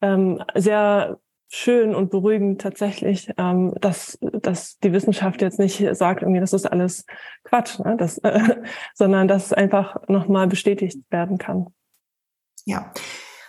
[0.00, 6.40] ähm, sehr schön und beruhigend tatsächlich, ähm, dass, dass die Wissenschaft jetzt nicht sagt, irgendwie,
[6.40, 7.06] das ist alles
[7.42, 7.96] Quatsch, ne?
[7.98, 8.56] das, äh,
[8.94, 11.66] sondern dass es einfach nochmal bestätigt werden kann.
[12.64, 12.92] Ja.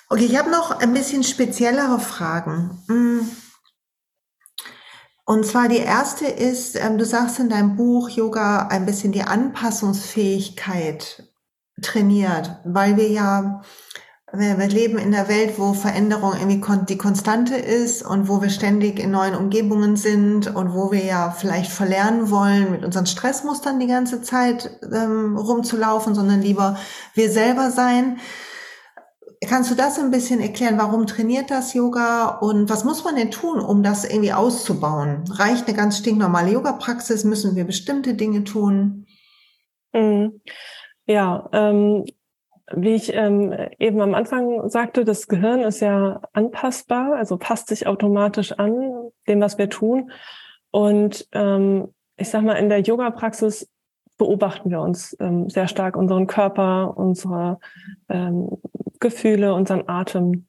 [0.09, 2.81] Okay, ich habe noch ein bisschen speziellere Fragen.
[2.87, 3.29] Hm.
[5.29, 9.21] Und zwar die erste ist, ähm, du sagst in deinem Buch Yoga ein bisschen die
[9.21, 11.29] Anpassungsfähigkeit
[11.83, 13.61] trainiert, weil wir ja,
[14.33, 18.97] wir, leben in der Welt, wo Veränderung irgendwie die Konstante ist und wo wir ständig
[18.97, 23.85] in neuen Umgebungen sind und wo wir ja vielleicht verlernen wollen, mit unseren Stressmustern die
[23.85, 26.75] ganze Zeit ähm, rumzulaufen, sondern lieber
[27.13, 28.17] wir selber sein.
[29.47, 30.77] Kannst du das ein bisschen erklären?
[30.77, 35.23] Warum trainiert das Yoga und was muss man denn tun, um das irgendwie auszubauen?
[35.31, 37.23] Reicht eine ganz stinknormale Yoga-Praxis?
[37.23, 39.05] Müssen wir bestimmte Dinge tun?
[39.93, 40.41] Mhm.
[41.05, 42.03] Ja, ähm,
[42.75, 47.87] wie ich ähm, eben am Anfang sagte, das Gehirn ist ja anpassbar, also passt sich
[47.87, 50.11] automatisch an dem, was wir tun.
[50.71, 53.69] Und ähm, ich sag mal, in der Yoga-Praxis
[54.19, 57.59] beobachten wir uns ähm, sehr stark unseren Körper, unsere
[58.09, 58.49] ähm,
[58.99, 60.45] Gefühle, unseren Atem,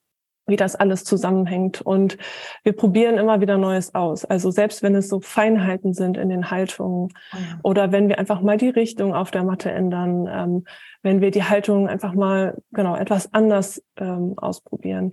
[0.47, 1.81] wie das alles zusammenhängt.
[1.81, 2.19] Und
[2.65, 4.27] wir probieren immer wieder Neues aus.
[4.27, 7.61] Also selbst wenn es so Feinheiten sind in den Haltungen oh ja.
[7.63, 10.65] oder wenn wir einfach mal die Richtung auf der Matte ändern, ähm,
[11.03, 15.13] wenn wir die Haltung einfach mal genau etwas anders ähm, ausprobieren.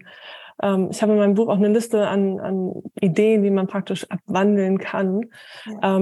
[0.62, 4.10] Ähm, ich habe in meinem Buch auch eine Liste an, an Ideen, wie man praktisch
[4.10, 5.22] abwandeln kann.
[5.66, 5.98] Ja.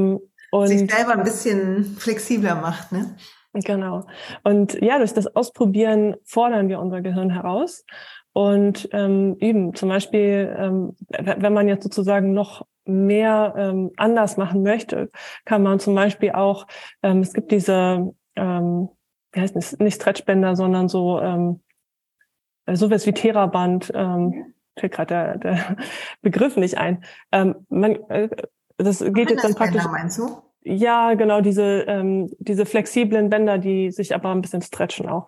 [0.62, 3.16] Und sich selber ein bisschen flexibler macht, ne?
[3.54, 4.06] Genau.
[4.44, 7.86] Und ja, durch das Ausprobieren fordern wir unser Gehirn heraus
[8.34, 9.74] und ähm, üben.
[9.76, 15.10] Zum Beispiel, ähm, wenn man jetzt sozusagen noch mehr ähm, anders machen möchte,
[15.46, 16.68] kann man zum Beispiel auch,
[17.02, 18.90] ähm, es gibt diese, ähm,
[19.32, 21.62] wie heißt es, nicht Stretchbänder, sondern so ähm,
[22.72, 25.78] sowas wie Theraband, ähm, fällt gerade der, der
[26.22, 27.04] Begriff nicht ein.
[27.32, 28.30] Ähm, man, äh,
[28.78, 29.86] das geht jetzt dann praktisch.
[29.86, 30.42] Meinst du?
[30.68, 35.28] Ja, genau, diese, ähm, diese flexiblen Bänder, die sich aber ein bisschen stretchen auch.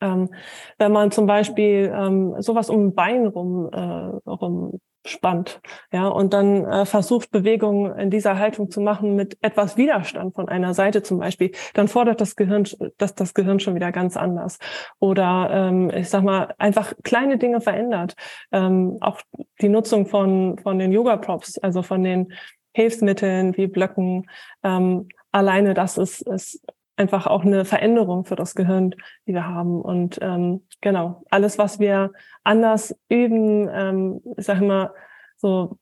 [0.00, 0.30] Ähm,
[0.78, 5.60] wenn man zum Beispiel ähm, sowas um ein Bein rum, äh, rum spannt,
[5.92, 10.48] ja, und dann äh, versucht, Bewegungen in dieser Haltung zu machen mit etwas Widerstand von
[10.48, 12.64] einer Seite zum Beispiel, dann fordert das Gehirn,
[12.96, 14.58] das, das Gehirn schon wieder ganz anders.
[14.98, 18.14] Oder ähm, ich sag mal, einfach kleine Dinge verändert.
[18.52, 19.20] Ähm, auch
[19.60, 22.32] die Nutzung von, von den Yoga-Props, also von den
[22.76, 24.28] Hilfsmitteln wie Blöcken.
[24.62, 26.60] Ähm, alleine das ist, ist
[26.96, 28.94] einfach auch eine Veränderung für das Gehirn,
[29.26, 29.80] die wir haben.
[29.80, 32.12] Und ähm, genau, alles, was wir
[32.44, 34.92] anders üben, ähm, ich sage immer
[35.38, 35.78] so,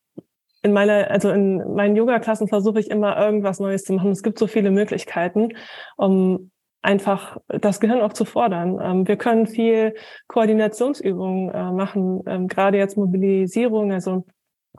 [0.63, 4.13] in meiner, also in meinen Yoga-Klassen versuche ich immer irgendwas Neues zu machen.
[4.13, 5.49] Es gibt so viele Möglichkeiten,
[5.97, 8.79] um einfach das Gehirn auch zu fordern.
[8.81, 9.97] Ähm, wir können viel
[10.29, 14.27] Koordinationsübungen äh, machen, ähm, gerade jetzt Mobilisierung, also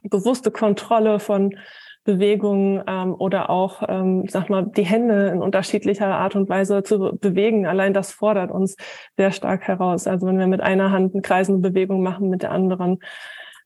[0.03, 1.53] bewusste Kontrolle von
[2.05, 7.17] Bewegungen ähm, oder auch, ähm, sag mal, die Hände in unterschiedlicher Art und Weise zu
[7.19, 7.65] bewegen.
[7.65, 8.77] Allein das fordert uns
[9.17, 10.07] sehr stark heraus.
[10.07, 12.99] Also wenn wir mit einer Hand eine kreisende Bewegung machen, mit der anderen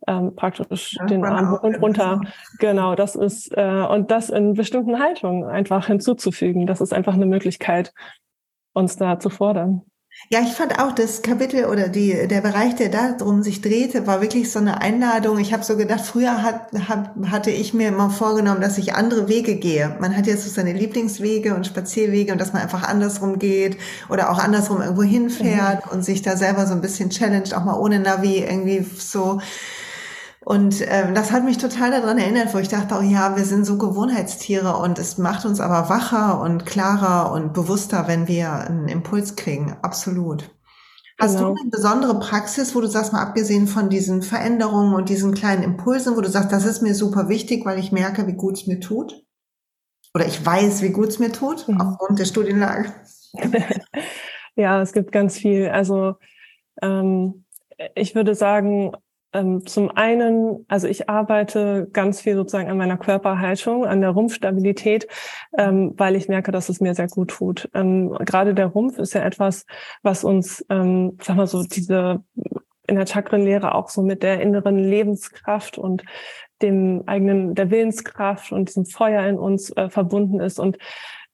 [0.08, 2.22] ähm, praktisch ja, den Arm hoch und runter.
[2.60, 6.66] Genau, das ist äh, und das in bestimmten Haltungen einfach hinzuzufügen.
[6.66, 7.94] Das ist einfach eine Möglichkeit,
[8.74, 9.82] uns da zu fordern.
[10.28, 14.06] Ja, ich fand auch das Kapitel oder die, der Bereich, der da drum sich drehte,
[14.06, 15.40] war wirklich so eine Einladung.
[15.40, 19.28] Ich habe so gedacht, früher hat, hat, hatte ich mir immer vorgenommen, dass ich andere
[19.28, 19.96] Wege gehe.
[20.00, 23.78] Man hat jetzt so seine Lieblingswege und Spazierwege und dass man einfach andersrum geht
[24.10, 25.92] oder auch andersrum irgendwo hinfährt mhm.
[25.94, 29.40] und sich da selber so ein bisschen challenged, auch mal ohne Navi irgendwie so
[30.46, 33.66] und ähm, das hat mich total daran erinnert, wo ich dachte, oh ja, wir sind
[33.66, 38.88] so Gewohnheitstiere und es macht uns aber wacher und klarer und bewusster, wenn wir einen
[38.88, 39.76] Impuls kriegen.
[39.82, 40.50] Absolut.
[41.20, 41.54] Hast genau.
[41.54, 45.64] du eine besondere Praxis, wo du sagst, mal abgesehen von diesen Veränderungen und diesen kleinen
[45.64, 48.68] Impulsen, wo du sagst, das ist mir super wichtig, weil ich merke, wie gut es
[48.68, 49.26] mir tut?
[50.14, 51.82] Oder ich weiß, wie gut es mir tut, mhm.
[51.82, 52.94] aufgrund der Studienlage?
[54.56, 55.68] ja, es gibt ganz viel.
[55.68, 56.16] Also
[56.82, 57.44] ähm,
[57.96, 58.94] ich würde sagen,
[59.66, 65.08] zum einen, also ich arbeite ganz viel sozusagen an meiner Körperhaltung, an der Rumpfstabilität,
[65.58, 67.70] ähm, weil ich merke, dass es mir sehr gut tut.
[67.74, 69.66] Ähm, gerade der Rumpf ist ja etwas,
[70.02, 72.24] was uns, ähm, sag mal so, diese
[72.88, 76.04] in der Chakrenlehre auch so mit der inneren Lebenskraft und
[76.62, 80.60] dem eigenen, der Willenskraft und diesem Feuer in uns äh, verbunden ist.
[80.60, 80.78] Und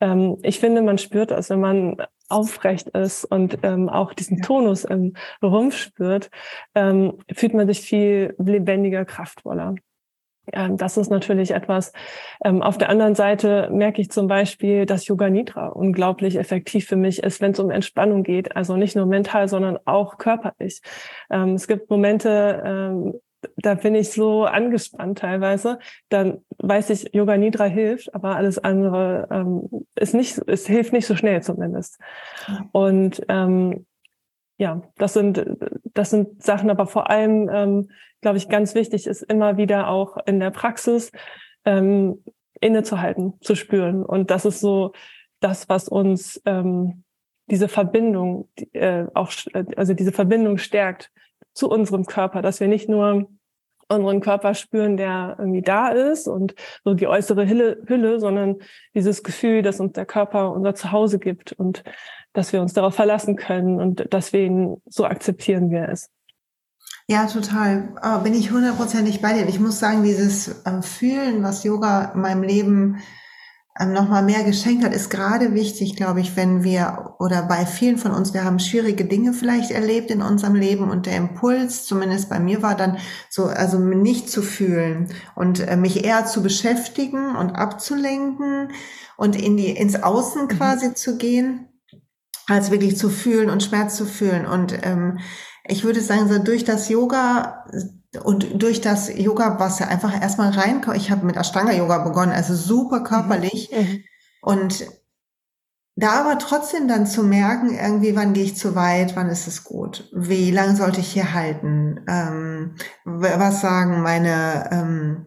[0.02, 1.98] ähm, ich finde, man spürt das, wenn man
[2.30, 6.30] aufrecht ist und ähm, auch diesen Tonus im Rumpf spürt,
[6.74, 9.76] ähm, fühlt man sich viel lebendiger, kraftvoller.
[10.54, 11.92] Ähm, das ist natürlich etwas.
[12.44, 16.96] Ähm, auf der anderen Seite merke ich zum Beispiel, dass Yoga Nidra unglaublich effektiv für
[16.96, 18.56] mich ist, wenn es um Entspannung geht.
[18.56, 20.82] Also nicht nur mental, sondern auch körperlich.
[21.30, 23.14] Ähm, es gibt Momente, ähm,
[23.58, 25.80] da bin ich so angespannt teilweise,
[26.10, 31.06] dann weiß ich, Yoga Nidra hilft, aber alles andere ähm, ist nicht, es hilft nicht
[31.06, 32.00] so schnell zumindest.
[32.72, 33.86] Und ähm,
[34.58, 35.46] ja, das sind,
[35.94, 37.90] das sind Sachen, aber vor allem, ähm,
[38.22, 41.12] glaube ich, ganz wichtig ist immer wieder auch in der Praxis
[41.66, 42.24] ähm,
[42.62, 44.04] innezuhalten, zu spüren.
[44.06, 44.94] Und das ist so
[45.40, 47.04] das, was uns ähm,
[47.48, 49.32] diese Verbindung, äh, auch,
[49.76, 51.12] also diese Verbindung stärkt
[51.56, 53.28] zu unserem Körper, dass wir nicht nur
[53.88, 58.58] unseren Körper spüren, der irgendwie da ist und so die äußere Hülle, Hülle, sondern
[58.94, 61.84] dieses Gefühl, dass uns der Körper unser Zuhause gibt und
[62.34, 66.10] dass wir uns darauf verlassen können und deswegen so akzeptieren wir es.
[67.08, 67.94] Ja, total.
[68.24, 69.48] Bin ich hundertprozentig bei dir.
[69.48, 72.98] Ich muss sagen, dieses ähm, Fühlen, was Yoga in meinem Leben
[73.78, 77.98] ähm, nochmal mehr geschenkt hat, ist gerade wichtig, glaube ich, wenn wir oder bei vielen
[77.98, 82.30] von uns, wir haben schwierige Dinge vielleicht erlebt in unserem Leben und der Impuls, zumindest
[82.30, 82.98] bei mir war dann
[83.30, 88.72] so, also nicht zu fühlen und äh, mich eher zu beschäftigen und abzulenken
[89.18, 90.48] und in die, ins Außen mhm.
[90.48, 90.96] quasi mhm.
[90.96, 91.68] zu gehen,
[92.48, 95.20] als wirklich zu fühlen und Schmerz zu fühlen und ähm,
[95.68, 97.66] ich würde sagen, so durch das Yoga
[98.24, 102.56] und durch das Yoga, was ja einfach erstmal reinkommt, ich habe mit Ashtanga-Yoga begonnen, also
[102.56, 103.72] super körperlich.
[103.72, 103.80] Mhm.
[103.80, 104.04] mhm.
[104.42, 104.86] Und
[105.96, 109.64] da aber trotzdem dann zu merken, irgendwie, wann gehe ich zu weit, wann ist es
[109.64, 112.76] gut, wie lange sollte ich hier halten, ähm,
[113.06, 115.26] was sagen meine, ähm,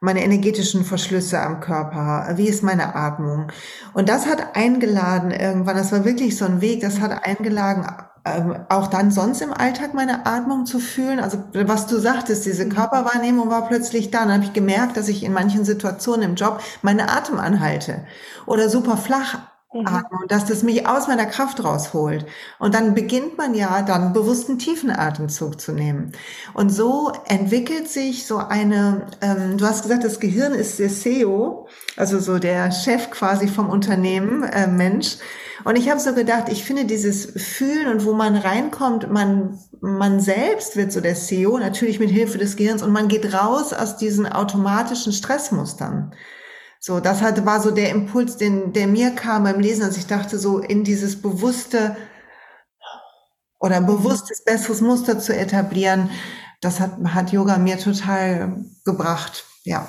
[0.00, 3.52] meine energetischen Verschlüsse am Körper, wie ist meine Atmung.
[3.92, 7.86] Und das hat eingeladen irgendwann, das war wirklich so ein Weg, das hat eingeladen,
[8.24, 11.20] ähm, auch dann sonst im Alltag meine Atmung zu fühlen.
[11.20, 12.70] Also was du sagtest, diese mhm.
[12.70, 14.20] Körperwahrnehmung war plötzlich da.
[14.20, 18.04] Dann habe ich gemerkt, dass ich in manchen Situationen im Job meine Atem anhalte
[18.46, 19.38] oder super flach
[19.72, 19.86] mhm.
[19.86, 22.26] atme und dass das mich aus meiner Kraft rausholt.
[22.58, 26.12] Und dann beginnt man ja dann bewussten tiefen Atemzug zu nehmen.
[26.54, 31.68] Und so entwickelt sich so eine, ähm, du hast gesagt, das Gehirn ist der CEO,
[31.96, 35.18] also so der Chef quasi vom Unternehmen, äh, Mensch.
[35.64, 40.20] Und ich habe so gedacht, ich finde dieses Fühlen und wo man reinkommt, man, man
[40.20, 43.96] selbst wird so der CEO, natürlich mit Hilfe des Gehirns, und man geht raus aus
[43.96, 46.14] diesen automatischen Stressmustern.
[46.78, 50.06] So, das hat, war so der Impuls, den, der mir kam beim Lesen, als ich
[50.06, 51.96] dachte, so in dieses bewusste
[53.58, 56.10] oder bewusstes, besseres Muster zu etablieren,
[56.62, 59.44] das hat, hat Yoga mir total gebracht.
[59.64, 59.88] Ja.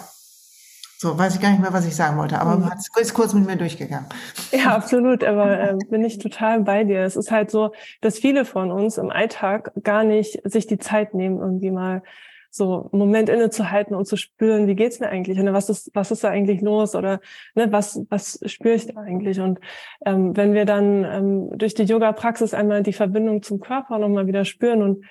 [1.02, 2.72] So, weiß ich gar nicht mehr, was ich sagen wollte, aber mhm.
[3.02, 4.06] ist kurz mit mir durchgegangen.
[4.52, 7.00] Ja, absolut, aber äh, bin ich total bei dir.
[7.00, 11.16] Es ist halt so, dass viele von uns im Alltag gar nicht sich die Zeit
[11.16, 12.04] nehmen, irgendwie mal
[12.52, 16.12] so einen Moment innezuhalten und zu spüren, wie geht's mir eigentlich und was ist was
[16.12, 17.20] ist da eigentlich los oder
[17.56, 19.60] ne, was was spüre ich da eigentlich und
[20.06, 24.28] ähm, wenn wir dann ähm, durch die Yoga Praxis einmal die Verbindung zum Körper nochmal
[24.28, 25.06] wieder spüren und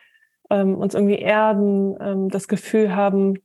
[0.50, 3.38] ähm, uns irgendwie erden, ähm, das Gefühl haben,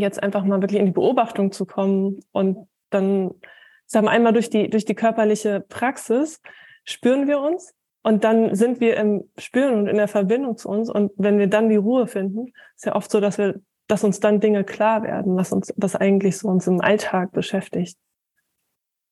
[0.00, 3.32] jetzt einfach mal wirklich in die Beobachtung zu kommen und dann
[3.86, 6.40] sagen einmal durch die, durch die körperliche Praxis
[6.84, 10.90] spüren wir uns und dann sind wir im Spüren und in der Verbindung zu uns
[10.90, 14.20] und wenn wir dann die Ruhe finden, ist ja oft so, dass wir, dass uns
[14.20, 17.96] dann Dinge klar werden, was uns, was eigentlich so uns im Alltag beschäftigt.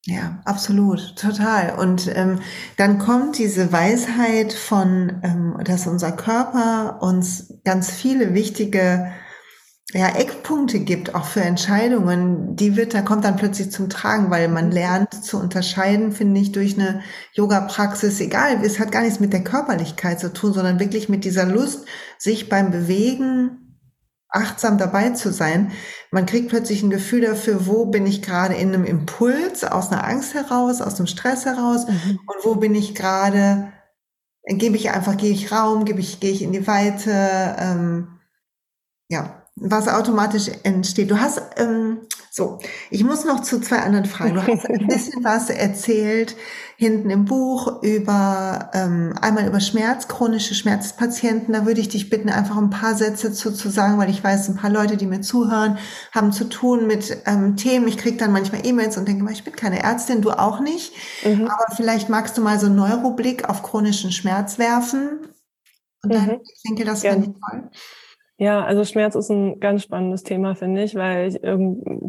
[0.06, 1.78] Ja, absolut, total.
[1.78, 2.40] Und ähm,
[2.76, 9.12] dann kommt diese Weisheit von, ähm, dass unser Körper uns ganz viele wichtige
[9.94, 14.48] ja, Eckpunkte gibt, auch für Entscheidungen, die wird, da kommt dann plötzlich zum Tragen, weil
[14.48, 17.00] man lernt zu unterscheiden, finde ich, durch eine
[17.34, 21.46] Yoga-Praxis, egal, es hat gar nichts mit der Körperlichkeit zu tun, sondern wirklich mit dieser
[21.46, 21.86] Lust,
[22.18, 23.78] sich beim Bewegen
[24.28, 25.70] achtsam dabei zu sein.
[26.10, 30.04] Man kriegt plötzlich ein Gefühl dafür, wo bin ich gerade in einem Impuls, aus einer
[30.04, 32.18] Angst heraus, aus dem Stress heraus mhm.
[32.26, 33.72] und wo bin ich gerade,
[34.42, 38.18] gebe ich einfach, gehe ich Raum, gebe ich, gehe ich in die Weite, ähm,
[39.08, 41.10] ja, was automatisch entsteht.
[41.10, 41.98] Du hast, ähm,
[42.30, 42.58] so,
[42.90, 44.34] ich muss noch zu zwei anderen Fragen.
[44.34, 46.34] Du hast ein bisschen was erzählt
[46.76, 51.54] hinten im Buch über ähm, einmal über Schmerz, chronische Schmerzpatienten.
[51.54, 54.48] Da würde ich dich bitten, einfach ein paar Sätze zu, zu sagen, weil ich weiß,
[54.48, 55.78] ein paar Leute, die mir zuhören,
[56.12, 57.86] haben zu tun mit ähm, Themen.
[57.86, 60.92] Ich kriege dann manchmal E-Mails und denke mal, ich bin keine Ärztin, du auch nicht.
[61.24, 61.46] Mhm.
[61.46, 65.20] Aber vielleicht magst du mal so einen Neuroblick auf chronischen Schmerz werfen.
[66.02, 66.40] Und dann, mhm.
[66.42, 67.70] ich denke, das wäre nicht toll.
[68.36, 71.40] Ja, also Schmerz ist ein ganz spannendes Thema, finde ich, weil ich,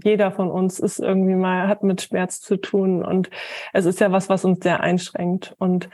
[0.04, 3.30] jeder von uns ist irgendwie mal, hat mit Schmerz zu tun und
[3.74, 5.56] es ist ja was, was uns sehr einschränkt.
[5.60, 5.90] Und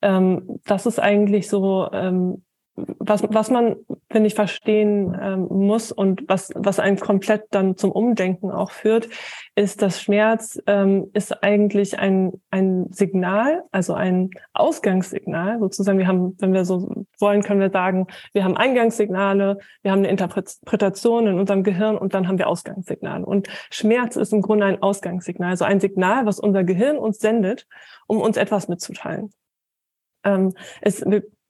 [0.00, 2.44] ähm, das ist eigentlich so ähm,
[2.76, 3.76] was, was man,
[4.10, 9.08] finde ich, verstehen ähm, muss und was, was einen komplett dann zum Umdenken auch führt,
[9.54, 15.98] ist, dass Schmerz ähm, ist eigentlich ein, ein Signal, also ein Ausgangssignal sozusagen.
[15.98, 20.08] Wir haben, wenn wir so wollen, können wir sagen, wir haben Eingangssignale, wir haben eine
[20.08, 23.24] Interpretation in unserem Gehirn und dann haben wir Ausgangssignale.
[23.24, 27.68] Und Schmerz ist im Grunde ein Ausgangssignal, also ein Signal, was unser Gehirn uns sendet,
[28.08, 29.30] um uns etwas mitzuteilen.
[30.24, 31.04] Ähm, es,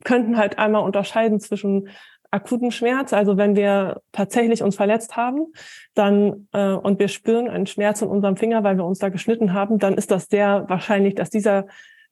[0.05, 1.89] könnten halt einmal unterscheiden zwischen
[2.31, 5.53] akuten Schmerz, also wenn wir tatsächlich uns verletzt haben,
[5.95, 9.53] dann äh, und wir spüren einen Schmerz in unserem Finger, weil wir uns da geschnitten
[9.53, 11.67] haben, dann ist das sehr wahrscheinlich, dass dieser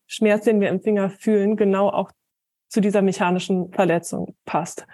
[0.06, 2.12] Schmerz, den wir im Finger fühlen, genau auch
[2.68, 4.86] zu dieser mechanischen Verletzung passt.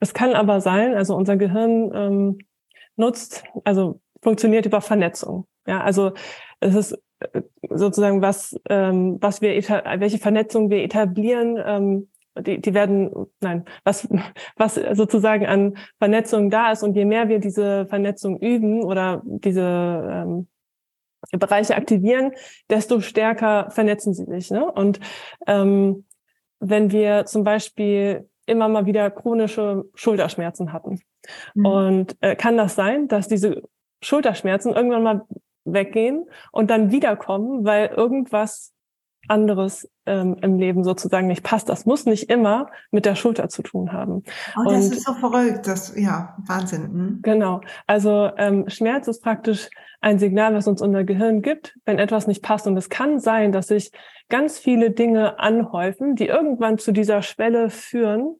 [0.00, 2.38] Es kann aber sein, also unser Gehirn ähm,
[2.96, 5.46] nutzt, also funktioniert über Vernetzung.
[5.66, 6.12] Ja, also
[6.60, 12.74] es ist äh, sozusagen was, ähm, was wir, welche Vernetzung wir etablieren, ähm, die, die
[12.74, 14.08] werden, nein, was,
[14.56, 19.62] was sozusagen an Vernetzung da ist und je mehr wir diese Vernetzung üben oder diese
[19.62, 20.48] ähm,
[21.32, 22.32] Bereiche aktivieren,
[22.68, 24.50] desto stärker vernetzen sie sich.
[24.50, 24.64] Ne?
[24.70, 25.00] Und
[25.46, 26.04] ähm,
[26.58, 31.00] wenn wir zum Beispiel immer mal wieder chronische Schulterschmerzen hatten,
[31.54, 31.66] mhm.
[31.66, 33.62] und äh, kann das sein, dass diese
[34.02, 35.22] Schulterschmerzen irgendwann mal
[35.64, 38.72] weggehen und dann wiederkommen, weil irgendwas
[39.28, 41.68] anderes ähm, im Leben sozusagen nicht passt.
[41.68, 44.24] Das muss nicht immer mit der Schulter zu tun haben.
[44.56, 46.82] Oh, das und, ist so verrückt, das ja Wahnsinn.
[46.82, 47.18] Hm?
[47.22, 47.60] Genau.
[47.86, 52.42] Also ähm, Schmerz ist praktisch ein Signal, was uns unser Gehirn gibt, wenn etwas nicht
[52.42, 52.66] passt.
[52.66, 53.92] Und es kann sein, dass sich
[54.28, 58.36] ganz viele Dinge anhäufen, die irgendwann zu dieser Schwelle führen,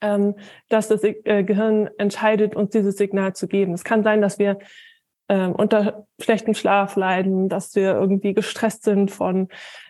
[0.00, 0.36] ähm,
[0.68, 3.74] dass das äh, Gehirn entscheidet, uns dieses Signal zu geben.
[3.74, 4.58] Es kann sein, dass wir
[5.28, 9.48] ähm, unter schlechtem Schlaf leiden, dass wir irgendwie gestresst sind von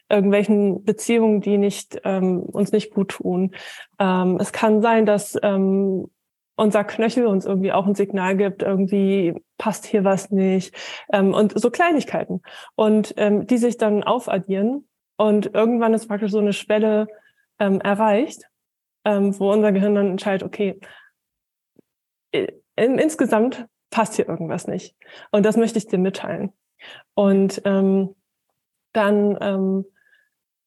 [0.09, 3.55] irgendwelchen Beziehungen, die nicht ähm, uns nicht gut tun.
[3.99, 6.09] Ähm, es kann sein, dass ähm,
[6.57, 10.75] unser Knöchel uns irgendwie auch ein Signal gibt, irgendwie passt hier was nicht
[11.12, 12.42] ähm, und so Kleinigkeiten.
[12.75, 17.07] Und ähm, die sich dann aufaddieren und irgendwann ist praktisch so eine Schwelle
[17.59, 18.45] ähm, erreicht,
[19.05, 20.81] ähm, wo unser Gehirn dann entscheidet, okay,
[22.33, 24.95] in, insgesamt passt hier irgendwas nicht.
[25.31, 26.53] Und das möchte ich dir mitteilen.
[27.14, 28.14] Und ähm,
[28.92, 29.85] dann ähm,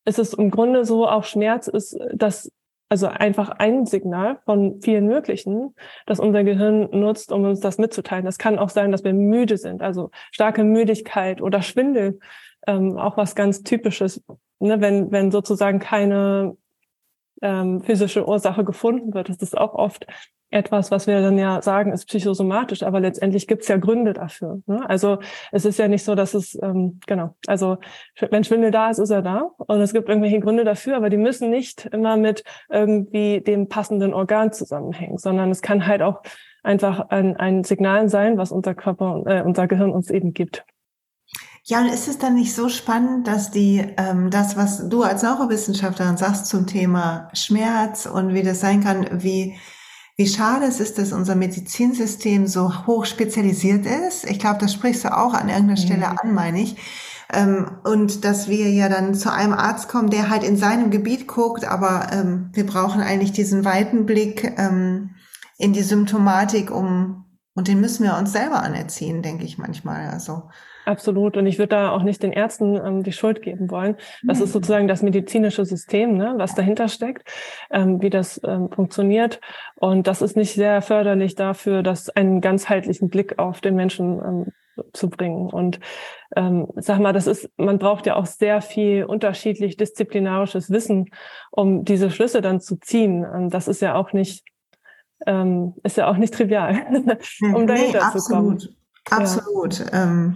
[0.10, 2.52] ist es im Grunde so, auch Schmerz ist das
[2.90, 5.76] also einfach ein Signal von vielen möglichen,
[6.08, 8.26] dass unser Gehirn nutzt, um uns das mitzuteilen.
[8.26, 12.20] Das kann auch sein, dass wir müde sind, also starke Müdigkeit oder Schwindel,
[12.66, 14.24] ähm, auch was ganz Typisches,
[14.58, 14.82] ne?
[14.82, 16.58] wenn, wenn sozusagen keine
[17.44, 19.30] ähm, physische Ursache gefunden wird.
[19.30, 20.08] Das ist auch oft
[20.52, 24.62] etwas, was wir dann ja sagen, ist psychosomatisch, aber letztendlich gibt es ja Gründe dafür.
[24.66, 24.88] Ne?
[24.90, 25.20] Also
[25.52, 27.78] es ist ja nicht so, dass es, ähm, genau, also
[28.30, 31.18] wenn Schwindel da ist, ist er da und es gibt irgendwelche Gründe dafür, aber die
[31.18, 36.22] müssen nicht immer mit irgendwie dem passenden Organ zusammenhängen, sondern es kann halt auch
[36.64, 40.66] einfach ein, ein Signal sein, was unser Körper, äh, unser Gehirn uns eben gibt.
[41.64, 45.22] Ja, und ist es dann nicht so spannend, dass die ähm, das, was du als
[45.22, 49.56] Neurowissenschaftlerin sagst zum Thema Schmerz und wie das sein kann, wie
[50.20, 54.30] wie schade es ist, dass unser Medizinsystem so hoch spezialisiert ist.
[54.30, 56.18] Ich glaube, das sprichst du auch an irgendeiner Stelle mhm.
[56.22, 56.76] an, meine ich.
[57.32, 61.26] Ähm, und dass wir ja dann zu einem Arzt kommen, der halt in seinem Gebiet
[61.26, 65.12] guckt, aber ähm, wir brauchen eigentlich diesen weiten Blick ähm,
[65.58, 67.24] in die Symptomatik, um
[67.56, 70.10] Und den müssen wir uns selber anerziehen, denke ich manchmal.
[70.10, 70.50] Also
[70.90, 71.38] Absolut.
[71.38, 73.96] Und ich würde da auch nicht den Ärzten ähm, die Schuld geben wollen.
[74.24, 74.46] Das mhm.
[74.46, 77.30] ist sozusagen das medizinische System, ne, was dahinter steckt,
[77.70, 79.40] ähm, wie das ähm, funktioniert.
[79.76, 84.46] Und das ist nicht sehr förderlich dafür, dass einen ganzheitlichen Blick auf den Menschen ähm,
[84.92, 85.52] zu bringen.
[85.52, 85.80] Und
[86.36, 91.12] ähm, sag mal, das ist, man braucht ja auch sehr viel unterschiedlich disziplinarisches Wissen,
[91.52, 93.24] um diese Schlüsse dann zu ziehen.
[93.24, 94.44] Und das ist ja auch nicht,
[95.28, 96.80] ähm, ist ja auch nicht trivial,
[97.42, 98.60] um dahinter nee, zu kommen.
[99.12, 99.80] Absolut.
[99.92, 100.04] Ja.
[100.04, 100.36] Ähm,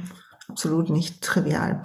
[0.49, 1.83] absolut nicht trivial.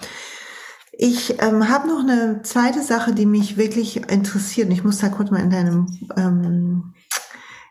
[0.93, 4.71] Ich ähm, habe noch eine zweite Sache, die mich wirklich interessiert.
[4.73, 5.87] Ich muss da kurz mal in deinem
[6.17, 6.95] ähm,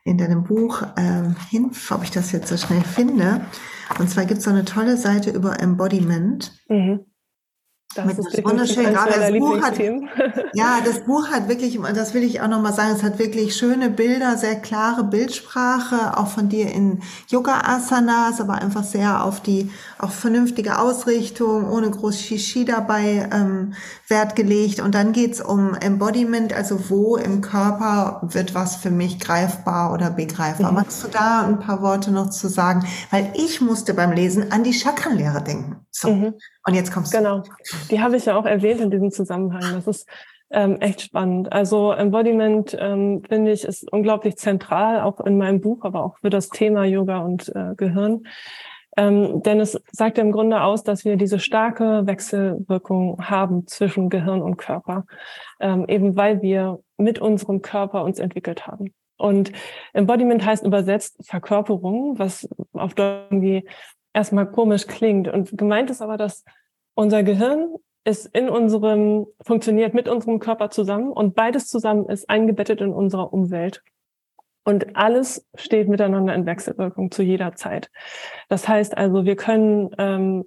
[0.06, 3.42] in deinem Buch ähm, hin, ob ich das jetzt so schnell finde.
[4.00, 6.54] Und zwar gibt es so eine tolle Seite über Embodiment.
[6.70, 7.02] Mhm.
[7.98, 8.94] Das mit ist wunderschön.
[8.94, 9.80] Gerade das Buch hat,
[10.54, 13.90] ja, das Buch hat wirklich, das will ich auch nochmal sagen, es hat wirklich schöne
[13.90, 20.12] Bilder, sehr klare Bildsprache, auch von dir in Yoga-Asanas, aber einfach sehr auf die, auch
[20.12, 23.74] vernünftige Ausrichtung, ohne groß Shishi dabei ähm,
[24.08, 24.80] Wert gelegt.
[24.80, 30.12] Und dann geht's um Embodiment, also wo im Körper wird was für mich greifbar oder
[30.12, 30.72] begreifbar.
[30.72, 30.78] Mhm.
[30.78, 32.86] Magst du da ein paar Worte noch zu sagen?
[33.10, 35.78] Weil ich musste beim Lesen an die Chakrenlehre denken.
[35.92, 36.14] So.
[36.14, 36.34] Mhm.
[36.68, 37.18] Und jetzt kommst du.
[37.18, 37.44] Genau.
[37.90, 39.64] Die habe ich ja auch erwähnt in diesem Zusammenhang.
[39.74, 40.08] Das ist
[40.50, 41.52] ähm, echt spannend.
[41.52, 46.30] Also Embodiment, ähm, finde ich, ist unglaublich zentral, auch in meinem Buch, aber auch für
[46.30, 48.24] das Thema Yoga und äh, Gehirn.
[48.98, 54.42] Ähm, denn es sagt im Grunde aus, dass wir diese starke Wechselwirkung haben zwischen Gehirn
[54.42, 55.06] und Körper,
[55.60, 58.94] ähm, eben weil wir mit unserem Körper uns entwickelt haben.
[59.18, 59.52] Und
[59.94, 63.68] Embodiment heißt übersetzt Verkörperung, was auf Deutsch irgendwie
[64.14, 65.28] erstmal komisch klingt.
[65.28, 66.44] Und gemeint ist aber, dass
[66.98, 67.76] unser Gehirn
[68.06, 73.32] ist in unserem, funktioniert mit unserem Körper zusammen und beides zusammen ist eingebettet in unserer
[73.32, 73.84] Umwelt.
[74.64, 77.92] Und alles steht miteinander in Wechselwirkung zu jeder Zeit.
[78.50, 80.46] Das heißt also, wir können, ähm,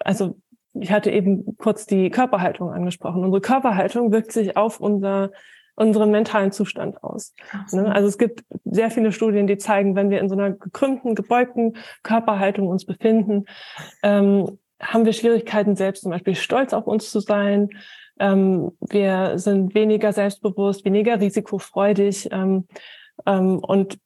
[0.00, 0.36] also
[0.74, 3.22] ich hatte eben kurz die Körperhaltung angesprochen.
[3.22, 5.30] Unsere Körperhaltung wirkt sich auf unser
[5.74, 7.34] unseren mentalen Zustand aus.
[7.72, 7.94] Ne?
[7.94, 11.76] Also es gibt sehr viele Studien, die zeigen, wenn wir in so einer gekrümmten, gebeugten
[12.02, 13.46] Körperhaltung uns befinden,
[14.02, 17.70] ähm, haben wir Schwierigkeiten, selbst zum Beispiel stolz auf uns zu sein.
[18.18, 22.28] Ähm, wir sind weniger selbstbewusst, weniger risikofreudig.
[22.32, 22.66] Ähm,
[23.26, 23.98] ähm, und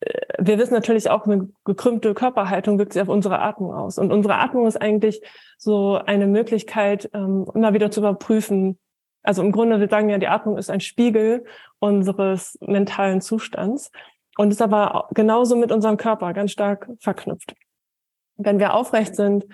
[0.00, 3.98] äh, wir wissen natürlich auch, eine gekrümmte Körperhaltung wirkt sich auf unsere Atmung aus.
[3.98, 5.22] Und unsere Atmung ist eigentlich
[5.56, 8.78] so eine Möglichkeit, ähm, immer wieder zu überprüfen,
[9.24, 11.44] also im Grunde, wir sagen ja, die Atmung ist ein Spiegel
[11.78, 13.90] unseres mentalen Zustands
[14.36, 17.54] und ist aber genauso mit unserem Körper ganz stark verknüpft.
[18.36, 19.46] Wenn wir aufrecht sind,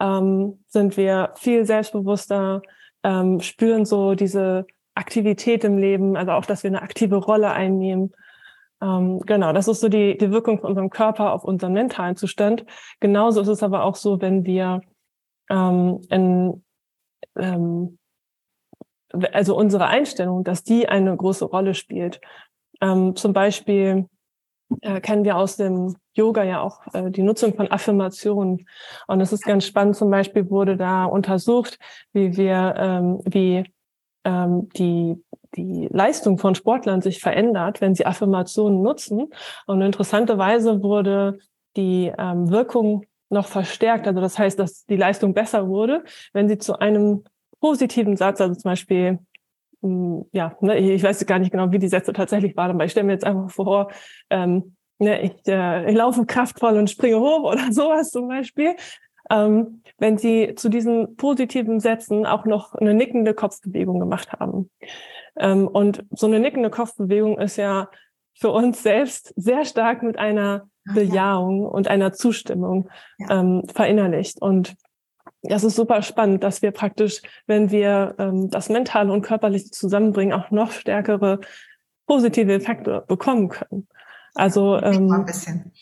[0.00, 2.62] ähm, sind wir viel selbstbewusster,
[3.02, 8.12] ähm, spüren so diese Aktivität im Leben, also auch, dass wir eine aktive Rolle einnehmen.
[8.80, 12.64] Ähm, genau, das ist so die, die Wirkung von unserem Körper auf unseren mentalen Zustand.
[13.00, 14.82] Genauso ist es aber auch so, wenn wir
[15.50, 16.64] ähm, in
[17.36, 17.98] ähm,
[19.32, 22.20] also unsere Einstellung, dass die eine große Rolle spielt.
[22.80, 24.08] Ähm, zum Beispiel
[24.80, 28.66] äh, kennen wir aus dem Yoga ja auch äh, die Nutzung von Affirmationen.
[29.06, 31.78] Und es ist ganz spannend, zum Beispiel wurde da untersucht,
[32.12, 33.64] wie wir, ähm, wie
[34.24, 35.16] ähm, die,
[35.56, 39.28] die Leistung von Sportlern sich verändert, wenn sie Affirmationen nutzen.
[39.66, 41.38] Und interessanterweise wurde
[41.76, 44.06] die ähm, Wirkung noch verstärkt.
[44.06, 47.24] Also das heißt, dass die Leistung besser wurde, wenn sie zu einem
[47.60, 49.18] positiven Satz, also zum Beispiel,
[49.82, 52.92] hm, ja, ne, ich weiß gar nicht genau, wie die Sätze tatsächlich waren, aber ich
[52.92, 53.90] stelle mir jetzt einfach vor,
[54.30, 58.76] ähm, ne, ich, äh, ich laufe kraftvoll und springe hoch oder sowas zum Beispiel.
[59.30, 64.70] Ähm, wenn sie zu diesen positiven Sätzen auch noch eine nickende Kopfbewegung gemacht haben.
[65.36, 67.88] Ähm, und so eine nickende Kopfbewegung ist ja
[68.34, 72.90] für uns selbst sehr stark mit einer Bejahung und einer Zustimmung
[73.30, 74.42] ähm, verinnerlicht.
[74.42, 74.74] Und
[75.42, 80.34] das ist super spannend, dass wir praktisch, wenn wir ähm, das Mentale und Körperliche zusammenbringen,
[80.34, 81.40] auch noch stärkere
[82.06, 83.88] positive Effekte bekommen können.
[84.34, 85.72] Also ähm, ein bisschen.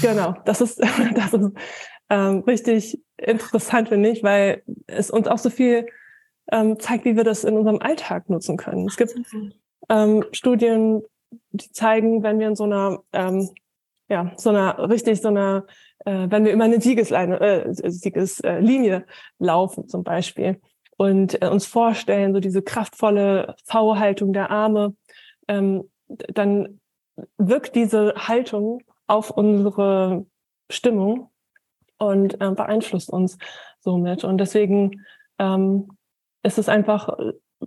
[0.00, 0.80] genau, das ist,
[1.14, 1.52] das ist
[2.08, 5.86] ähm, richtig interessant, finde ich, weil es uns auch so viel
[6.50, 8.86] ähm, zeigt, wie wir das in unserem Alltag nutzen können.
[8.86, 9.14] Es gibt
[9.88, 11.02] ähm, Studien,
[11.52, 13.50] die zeigen, wenn wir in so einer, ähm,
[14.08, 15.66] ja, so einer richtig so einer
[16.04, 19.04] äh, wenn wir über eine Siegesleine, äh, Siegeslinie
[19.38, 20.60] laufen zum Beispiel
[20.96, 24.94] und äh, uns vorstellen, so diese kraftvolle V-Haltung der Arme,
[25.48, 26.79] ähm, dann
[27.38, 30.26] wirkt diese Haltung auf unsere
[30.70, 31.30] Stimmung
[31.98, 33.38] und äh, beeinflusst uns
[33.80, 34.24] somit.
[34.24, 35.04] Und deswegen
[35.38, 35.88] ähm,
[36.42, 37.16] ist es einfach,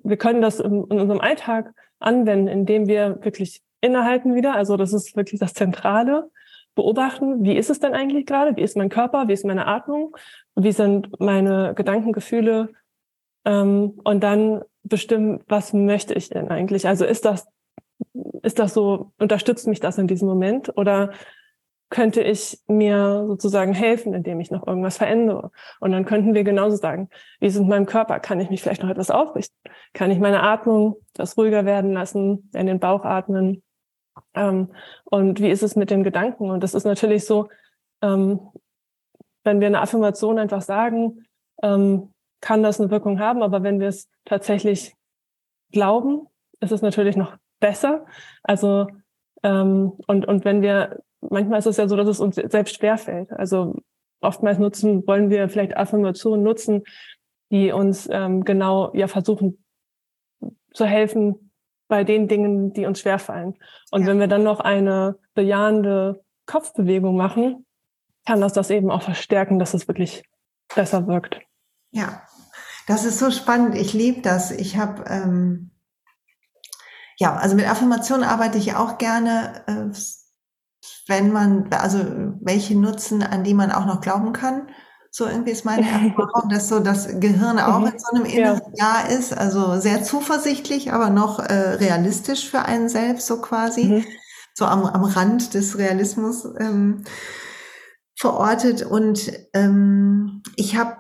[0.04, 4.56] wir können das in, in unserem Alltag anwenden, indem wir wirklich innehalten wieder.
[4.56, 6.30] Also das ist wirklich das Zentrale
[6.76, 8.56] beobachten, wie ist es denn eigentlich gerade?
[8.56, 9.28] Wie ist mein Körper?
[9.28, 10.16] Wie ist meine Atmung?
[10.56, 12.70] Wie sind meine Gedanken, Gefühle?
[13.46, 16.88] Ähm, und dann bestimmen, was möchte ich denn eigentlich?
[16.88, 17.48] Also ist das,
[18.44, 20.76] ist das so, unterstützt mich das in diesem Moment?
[20.78, 21.12] Oder
[21.90, 25.52] könnte ich mir sozusagen helfen, indem ich noch irgendwas verändere?
[25.80, 27.10] Und dann könnten wir genauso sagen,
[27.40, 28.20] wie ist es mit meinem Körper?
[28.20, 29.56] Kann ich mich vielleicht noch etwas aufrichten?
[29.94, 33.62] Kann ich meine Atmung das ruhiger werden lassen, in den Bauch atmen?
[34.34, 34.74] Ähm,
[35.06, 36.50] und wie ist es mit den Gedanken?
[36.50, 37.50] Und das ist natürlich so,
[38.02, 38.40] ähm,
[39.44, 41.26] wenn wir eine Affirmation einfach sagen,
[41.62, 42.12] ähm,
[42.42, 43.44] kann das eine Wirkung haben.
[43.44, 44.96] Aber wenn wir es tatsächlich
[45.72, 46.28] glauben,
[46.60, 48.06] ist es natürlich noch besser.
[48.44, 48.88] Also
[49.42, 53.32] ähm, und und wenn wir manchmal ist es ja so, dass es uns selbst schwerfällt.
[53.32, 53.76] Also
[54.20, 56.84] oftmals nutzen wollen wir vielleicht Affirmationen nutzen,
[57.52, 59.64] die uns ähm, genau ja versuchen
[60.74, 61.52] zu helfen,
[61.88, 63.56] bei den Dingen, die uns schwerfallen.
[63.92, 64.08] Und ja.
[64.08, 67.66] wenn wir dann noch eine bejahende Kopfbewegung machen,
[68.26, 70.24] kann das das eben auch verstärken, dass es wirklich
[70.76, 71.40] besser wirkt.
[71.92, 72.24] Ja,
[72.88, 73.76] das ist so spannend.
[73.76, 74.52] Ich liebe das.
[74.52, 75.73] Ich habe ähm,
[77.24, 79.98] ja, also mit Affirmationen arbeite ich auch gerne, äh,
[81.08, 82.00] wenn man, also
[82.42, 84.68] welche nutzen, an die man auch noch glauben kann.
[85.10, 87.88] So irgendwie ist meine Erfahrung, dass so das Gehirn auch mhm.
[87.88, 88.86] in so einem inneren ja.
[88.86, 94.06] Jahr ist, also sehr zuversichtlich, aber noch äh, realistisch für einen selbst, so quasi, mhm.
[94.54, 97.06] so am, am Rand des Realismus ähm,
[98.20, 98.84] verortet.
[98.84, 100.98] Und ähm, ich habe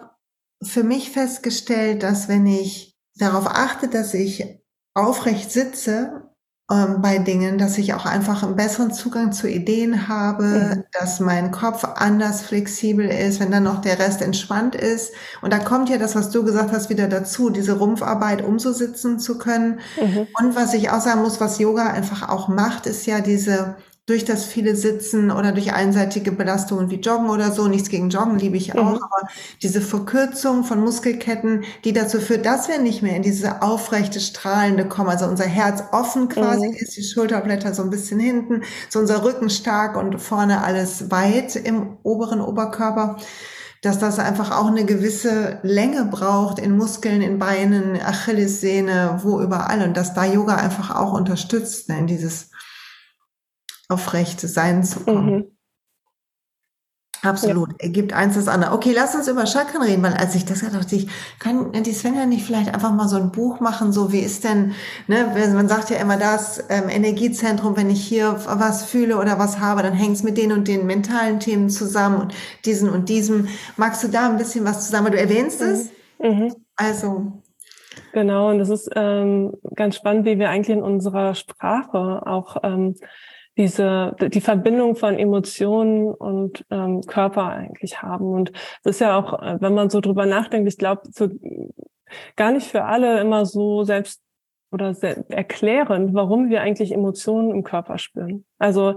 [0.61, 4.62] für mich festgestellt, dass wenn ich darauf achte, dass ich
[4.93, 6.23] aufrecht sitze
[6.71, 10.83] ähm, bei Dingen, dass ich auch einfach einen besseren Zugang zu Ideen habe, mhm.
[10.93, 15.11] dass mein Kopf anders flexibel ist, wenn dann noch der Rest entspannt ist.
[15.41, 18.71] Und da kommt ja das, was du gesagt hast, wieder dazu, diese Rumpfarbeit, um so
[18.71, 19.81] sitzen zu können.
[20.01, 20.27] Mhm.
[20.39, 23.75] Und was ich auch sagen muss, was Yoga einfach auch macht, ist ja diese
[24.05, 28.37] durch das viele Sitzen oder durch einseitige Belastungen wie Joggen oder so, nichts gegen Joggen
[28.37, 28.95] liebe ich auch, mhm.
[28.95, 29.29] aber
[29.61, 34.85] diese Verkürzung von Muskelketten, die dazu führt, dass wir nicht mehr in diese aufrechte, strahlende
[34.85, 36.73] kommen, also unser Herz offen quasi mhm.
[36.73, 41.55] ist, die Schulterblätter so ein bisschen hinten, so unser Rücken stark und vorne alles weit
[41.55, 43.17] im oberen Oberkörper
[43.83, 49.81] dass das einfach auch eine gewisse Länge braucht in Muskeln, in Beinen, Achillessehne, wo überall
[49.81, 52.49] und dass da Yoga einfach auch unterstützt, ne, in dieses
[53.89, 55.35] aufrecht sein zu kommen.
[55.35, 55.53] Mhm.
[57.23, 57.69] Absolut.
[57.71, 57.75] Ja.
[57.79, 58.73] Ergibt eins das andere.
[58.73, 61.07] Okay, lass uns über Chakren reden, weil als ich das dachte, ich
[61.39, 64.73] kann die Svenja nicht vielleicht einfach mal so ein Buch machen, so wie ist denn,
[65.07, 69.59] ne, man sagt ja immer das ähm, Energiezentrum, wenn ich hier was fühle oder was
[69.59, 72.33] habe, dann hängt es mit den und den mentalen Themen zusammen und
[72.65, 73.47] diesen und diesem.
[73.77, 75.13] Magst du da ein bisschen was zusammen?
[75.13, 75.67] Du erwähnst mhm.
[75.67, 75.89] es.
[76.19, 76.55] Mhm.
[76.75, 77.31] Also.
[78.11, 82.95] Genau, und das ist ähm, ganz spannend, wie wir eigentlich in unserer Sprache auch ähm,
[83.57, 88.25] diese die Verbindung von Emotionen und ähm, Körper eigentlich haben.
[88.33, 88.51] Und
[88.83, 91.29] das ist ja auch, äh, wenn man so drüber nachdenkt, ich glaube, so,
[92.35, 94.21] gar nicht für alle immer so selbst
[94.71, 94.95] oder
[95.29, 98.43] erklärend, warum wir eigentlich Emotionen im Körper spüren.
[98.57, 98.95] Also,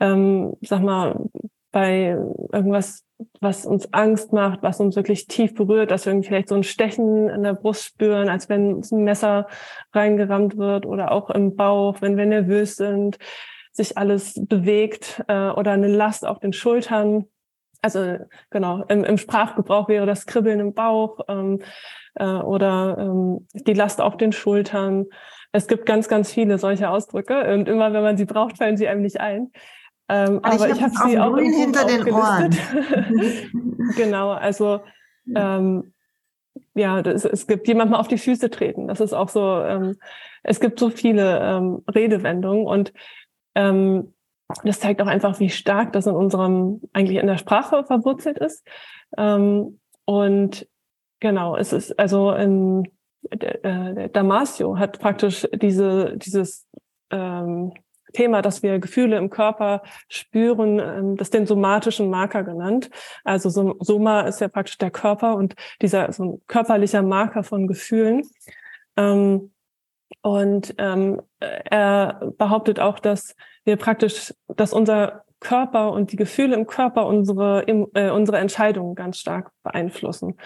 [0.00, 1.28] ähm, sag mal,
[1.70, 2.18] bei
[2.52, 3.04] irgendwas,
[3.40, 7.28] was uns Angst macht, was uns wirklich tief berührt, dass wir vielleicht so ein Stechen
[7.28, 9.46] in der Brust spüren, als wenn uns ein Messer
[9.92, 13.18] reingerammt wird oder auch im Bauch, wenn wir nervös sind,
[13.72, 17.26] sich alles bewegt äh, oder eine Last auf den Schultern.
[17.80, 18.18] Also
[18.50, 21.60] genau, im, im Sprachgebrauch wäre das Kribbeln im Bauch ähm,
[22.14, 25.06] äh, oder ähm, die Last auf den Schultern.
[25.50, 28.88] Es gibt ganz, ganz viele solche Ausdrücke und immer, wenn man sie braucht, fallen sie
[28.88, 29.50] einem nicht ein.
[30.08, 32.56] Ähm, aber ich habe hab sie auch hinter den Ohren.
[33.96, 34.80] genau, also
[35.34, 35.92] ähm,
[36.74, 38.88] ja, das, es gibt jemandem auf die Füße treten.
[38.88, 39.60] Das ist auch so.
[39.62, 39.96] Ähm,
[40.42, 42.92] es gibt so viele ähm, Redewendungen und
[43.54, 44.14] ähm,
[44.64, 48.66] das zeigt auch einfach, wie stark das in unserem, eigentlich in der Sprache verwurzelt ist.
[49.16, 50.68] Ähm, und
[51.20, 52.88] genau, es ist also in,
[53.30, 56.66] äh, Damasio hat praktisch diese, dieses
[57.10, 57.72] ähm,
[58.12, 62.90] Thema, dass wir Gefühle im Körper spüren, ähm, das den somatischen Marker genannt.
[63.24, 68.22] Also Soma ist ja praktisch der Körper und dieser so ein körperlicher Marker von Gefühlen.
[68.96, 69.51] Ähm,
[70.20, 73.34] und ähm, er behauptet auch, dass
[73.64, 79.18] wir praktisch, dass unser Körper und die Gefühle im Körper unsere, äh, unsere Entscheidungen ganz
[79.18, 80.36] stark beeinflussen.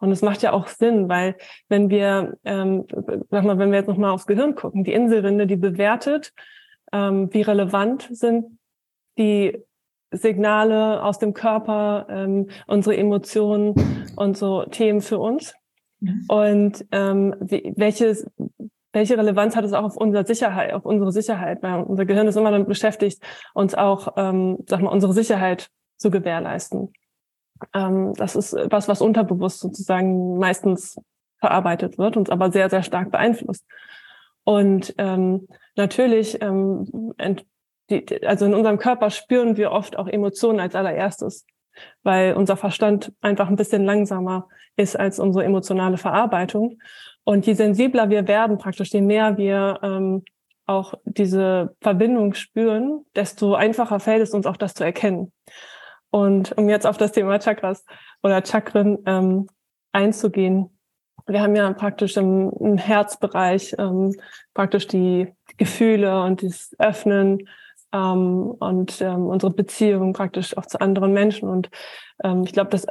[0.00, 1.36] Und es macht ja auch Sinn, weil
[1.68, 2.86] wenn wir, ähm,
[3.30, 6.32] sag mal, wenn wir jetzt nochmal aufs Gehirn gucken, die Inselrinde, die bewertet,
[6.92, 8.58] ähm, wie relevant sind
[9.18, 9.58] die
[10.10, 13.74] Signale aus dem Körper, ähm, unsere Emotionen
[14.16, 15.54] und so Themen für uns.
[16.28, 18.30] Und ähm, wie, welches
[18.96, 21.62] welche Relevanz hat es auch auf unsere Sicherheit, auf unsere Sicherheit?
[21.62, 23.22] Weil unser Gehirn ist immer damit beschäftigt,
[23.52, 25.68] uns auch, ähm, sag mal, unsere Sicherheit
[25.98, 26.94] zu gewährleisten.
[27.74, 30.98] Ähm, das ist was, was unterbewusst sozusagen meistens
[31.40, 33.66] verarbeitet wird, uns aber sehr, sehr stark beeinflusst.
[34.44, 37.12] Und ähm, natürlich, ähm,
[37.90, 41.44] die, also in unserem Körper spüren wir oft auch Emotionen als allererstes,
[42.02, 46.78] weil unser Verstand einfach ein bisschen langsamer ist als unsere emotionale Verarbeitung.
[47.28, 50.22] Und je sensibler wir werden, praktisch, je mehr wir ähm,
[50.64, 55.32] auch diese Verbindung spüren, desto einfacher fällt es uns auch, das zu erkennen.
[56.10, 57.84] Und um jetzt auf das Thema Chakras
[58.22, 59.48] oder Chakren ähm,
[59.90, 60.70] einzugehen,
[61.26, 64.14] wir haben ja praktisch im, im Herzbereich ähm,
[64.54, 67.48] praktisch die Gefühle und das Öffnen
[67.92, 71.48] ähm, und ähm, unsere Beziehung praktisch auch zu anderen Menschen.
[71.48, 71.70] Und
[72.22, 72.86] ähm, ich glaube, dass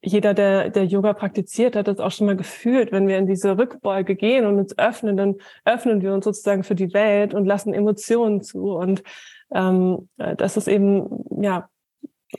[0.00, 2.92] jeder, der, der Yoga praktiziert, hat das auch schon mal gefühlt.
[2.92, 6.76] Wenn wir in diese Rückbeuge gehen und uns öffnen, dann öffnen wir uns sozusagen für
[6.76, 8.72] die Welt und lassen Emotionen zu.
[8.74, 9.02] Und
[9.52, 11.68] ähm, das ist eben, ja,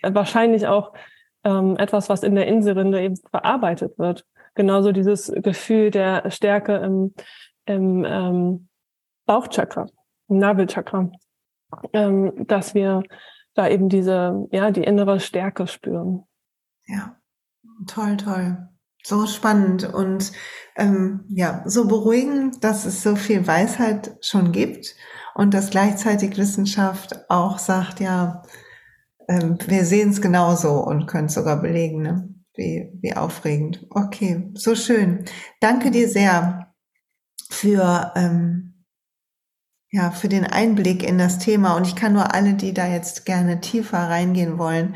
[0.02, 0.94] wahrscheinlich auch
[1.44, 4.26] ähm, etwas, was in der Inselrinde eben verarbeitet wird.
[4.56, 7.14] Genauso dieses Gefühl der Stärke im,
[7.66, 8.68] im ähm,
[9.26, 9.88] Bauchchakra,
[10.30, 11.12] im Nabelchakra,
[11.94, 13.04] ähm, dass wir
[13.54, 16.24] da eben diese, ja, die innere Stärke spüren.
[16.88, 17.19] Ja,
[17.88, 18.70] toll, toll.
[19.04, 20.34] So spannend und
[20.76, 24.96] ähm, ja, so beruhigend, dass es so viel Weisheit schon gibt
[25.36, 28.44] und dass gleichzeitig Wissenschaft auch sagt, ja,
[29.30, 32.02] ähm, wir sehen es genauso und können es sogar belegen.
[32.02, 32.30] Ne?
[32.56, 33.86] Wie, wie aufregend.
[33.90, 35.24] Okay, so schön.
[35.62, 36.74] Danke dir sehr
[37.50, 38.84] für, ähm,
[39.92, 41.78] ja, für den Einblick in das Thema.
[41.78, 44.96] Und ich kann nur alle, die da jetzt gerne tiefer reingehen wollen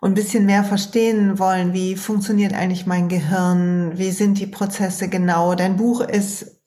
[0.00, 5.08] und ein bisschen mehr verstehen wollen, wie funktioniert eigentlich mein Gehirn, wie sind die Prozesse
[5.08, 5.54] genau.
[5.54, 6.62] Dein Buch ist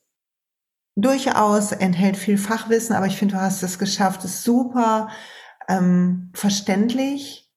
[0.96, 5.08] durchaus, enthält viel Fachwissen, aber ich finde, du hast es geschafft, es super
[5.68, 7.50] ähm, verständlich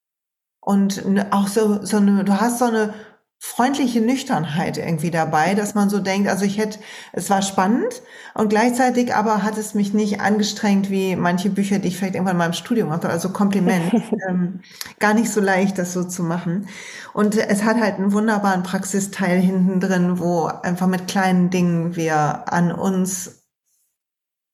[0.60, 2.94] und auch so, so eine, du hast so eine
[3.40, 6.80] freundliche Nüchternheit irgendwie dabei, dass man so denkt, also ich hätte,
[7.14, 8.02] es war spannend
[8.34, 12.38] und gleichzeitig aber hat es mich nicht angestrengt wie manche Bücher, die ich vielleicht irgendwann
[12.38, 13.94] mal im Studium hatte, also Kompliment.
[14.30, 14.62] ähm,
[15.00, 16.68] gar nicht so leicht, das so zu machen.
[17.14, 22.52] Und es hat halt einen wunderbaren Praxisteil hinten drin, wo einfach mit kleinen Dingen wir
[22.52, 23.44] an uns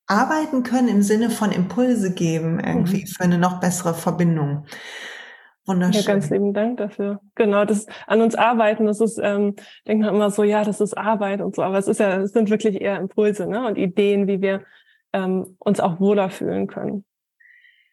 [0.08, 3.08] arbeiten können im Sinne von Impulse geben, irgendwie mhm.
[3.08, 4.66] für eine noch bessere Verbindung.
[5.66, 6.01] Wunderschön.
[6.01, 7.22] Ja, ganz lieben Dank dafür.
[7.36, 9.55] Genau, das an uns arbeiten, das ist, ähm,
[9.88, 12.32] denkt man immer so, ja, das ist Arbeit und so, aber es ist ja, es
[12.34, 13.66] sind wirklich eher Impulse, ne?
[13.66, 14.64] Und Ideen, wie wir
[15.14, 17.05] ähm, uns auch wohler fühlen können.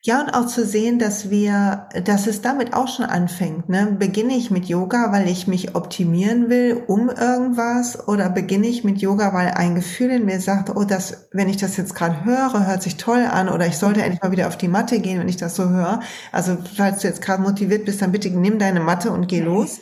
[0.02, 3.68] Ja, und auch zu sehen, dass wir, dass es damit auch schon anfängt.
[3.68, 3.96] Ne?
[3.98, 9.02] Beginne ich mit Yoga, weil ich mich optimieren will um irgendwas, oder beginne ich mit
[9.02, 12.66] Yoga, weil ein Gefühl in mir sagt, oh, das, wenn ich das jetzt gerade höre,
[12.66, 15.28] hört sich toll an, oder ich sollte endlich mal wieder auf die Matte gehen, wenn
[15.28, 16.00] ich das so höre.
[16.32, 19.80] Also, falls du jetzt gerade motiviert bist, dann bitte nimm deine Matte und geh los,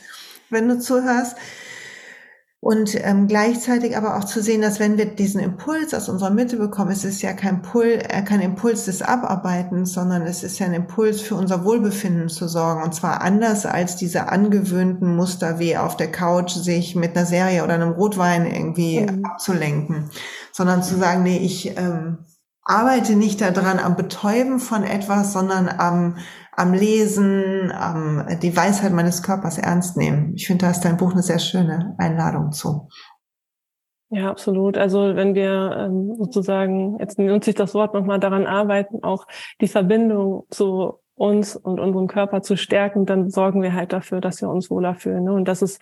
[0.49, 1.37] wenn du zuhörst.
[2.61, 6.57] Und ähm, gleichzeitig aber auch zu sehen, dass wenn wir diesen Impuls aus unserer Mitte
[6.57, 10.65] bekommen, es ist ja kein, Pul äh, kein Impuls des Abarbeitens, sondern es ist ja
[10.65, 12.83] ein Impuls für unser Wohlbefinden zu sorgen.
[12.83, 17.63] Und zwar anders als diese angewöhnten Muster wie auf der Couch sich mit einer Serie
[17.63, 19.23] oder einem Rotwein irgendwie mhm.
[19.23, 20.09] abzulenken,
[20.51, 22.25] sondern zu sagen, nee, ich ähm,
[22.65, 26.17] arbeite nicht daran am Betäuben von etwas, sondern am
[26.59, 30.33] am Lesen, am die Weisheit meines Körpers ernst nehmen.
[30.35, 32.89] Ich finde, da ist dein Buch eine sehr schöne Einladung zu.
[34.09, 34.77] Ja, absolut.
[34.77, 39.25] Also wenn wir ähm, sozusagen, jetzt nutze ich das Wort nochmal daran arbeiten, auch
[39.61, 44.41] die Verbindung zu uns und unserem Körper zu stärken, dann sorgen wir halt dafür, dass
[44.41, 45.25] wir uns wohler fühlen.
[45.25, 45.33] Ne?
[45.33, 45.81] Und das ist,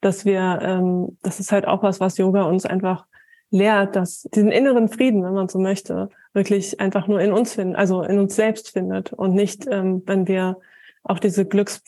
[0.00, 3.06] dass wir, ähm, das ist halt auch was, was Yoga uns einfach
[3.50, 7.76] lehrt, dass diesen inneren Frieden, wenn man so möchte, wirklich einfach nur in uns finden,
[7.76, 10.58] also in uns selbst findet und nicht, ähm, wenn wir
[11.02, 11.82] auch diese Glücks,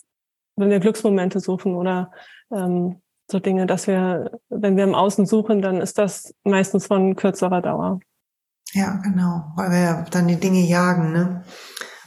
[0.57, 2.11] wenn wir Glücksmomente suchen oder
[2.53, 3.01] ähm,
[3.31, 7.63] so Dinge, dass wir, wenn wir im Außen suchen, dann ist das meistens von kürzerer
[7.63, 8.01] Dauer.
[8.73, 11.45] Ja, genau, weil wir dann die Dinge jagen, ne?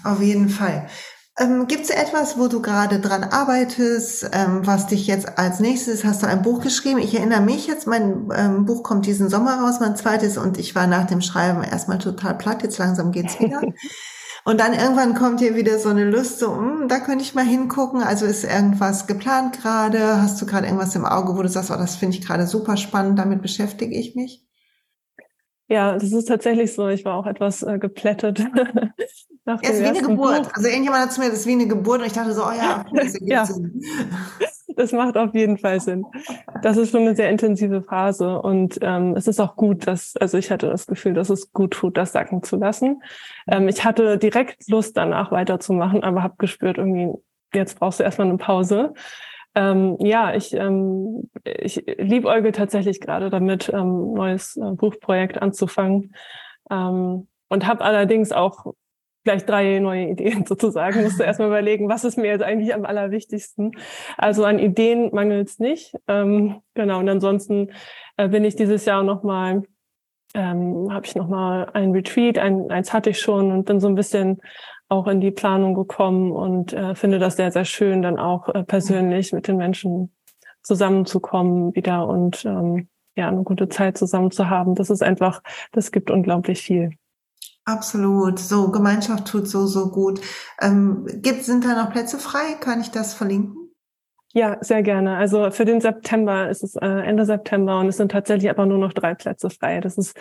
[0.03, 0.87] Auf jeden Fall.
[1.39, 6.03] Ähm, Gibt es etwas, wo du gerade dran arbeitest, ähm, was dich jetzt als nächstes,
[6.03, 6.99] hast du ein Buch geschrieben?
[6.99, 10.75] Ich erinnere mich jetzt, mein ähm, Buch kommt diesen Sommer raus, mein zweites, und ich
[10.75, 13.61] war nach dem Schreiben erstmal total platt, jetzt langsam geht's wieder.
[14.45, 17.33] und dann irgendwann kommt hier wieder so eine Lust, so, mh, hm, da könnte ich
[17.33, 18.03] mal hingucken.
[18.03, 20.21] Also ist irgendwas geplant gerade?
[20.21, 22.77] Hast du gerade irgendwas im Auge, wo du sagst, oh, das finde ich gerade super
[22.77, 24.45] spannend, damit beschäftige ich mich?
[25.73, 26.87] Ja, das ist tatsächlich so.
[26.87, 28.37] Ich war auch etwas äh, geplättet.
[29.45, 30.43] Nach ja, ist wie eine Geburt.
[30.43, 30.51] Buch.
[30.53, 32.51] Also irgendjemand hat zu mir, das ist wie eine Geburt und ich dachte so, oh
[32.51, 33.47] ja, das ja.
[34.75, 36.05] das macht auf jeden Fall Sinn.
[36.61, 40.37] Das ist schon eine sehr intensive Phase und ähm, es ist auch gut, dass, also
[40.37, 43.01] ich hatte das Gefühl, dass es gut tut, das sacken zu lassen.
[43.47, 47.09] Ähm, ich hatte direkt Lust, danach weiterzumachen, aber habe gespürt, irgendwie,
[47.51, 48.93] jetzt brauchst du erstmal eine Pause.
[49.55, 56.15] Ähm, ja, ich, ähm, ich liebäuge tatsächlich gerade damit, ähm, neues äh, Buchprojekt anzufangen.
[56.71, 58.73] Ähm, und habe allerdings auch
[59.23, 61.03] gleich drei neue Ideen sozusagen.
[61.03, 63.71] Musste erstmal überlegen, was ist mir jetzt eigentlich am allerwichtigsten.
[64.17, 65.93] Also an Ideen mangelt es nicht.
[66.07, 67.71] Ähm, genau, und ansonsten
[68.17, 69.63] äh, bin ich dieses Jahr nochmal,
[70.33, 73.95] ähm, habe ich nochmal ein Retreat, ein, eins hatte ich schon und bin so ein
[73.95, 74.41] bisschen
[74.89, 78.63] auch in die Planung gekommen und äh, finde das sehr, sehr schön, dann auch äh,
[78.63, 80.13] persönlich mit den Menschen
[80.61, 84.75] zusammenzukommen wieder und ähm, ja, eine gute Zeit zusammen zu haben.
[84.75, 86.91] Das ist einfach, das gibt unglaublich viel.
[87.65, 88.39] Absolut.
[88.39, 90.19] So, Gemeinschaft tut so, so gut.
[90.61, 92.55] Ähm, gibt, sind da noch Plätze frei?
[92.59, 93.63] Kann ich das verlinken?
[94.33, 95.15] Ja, sehr gerne.
[95.15, 98.79] Also für den September ist es äh, Ende September und es sind tatsächlich aber nur
[98.79, 99.79] noch drei Plätze frei.
[99.79, 100.17] Das ist,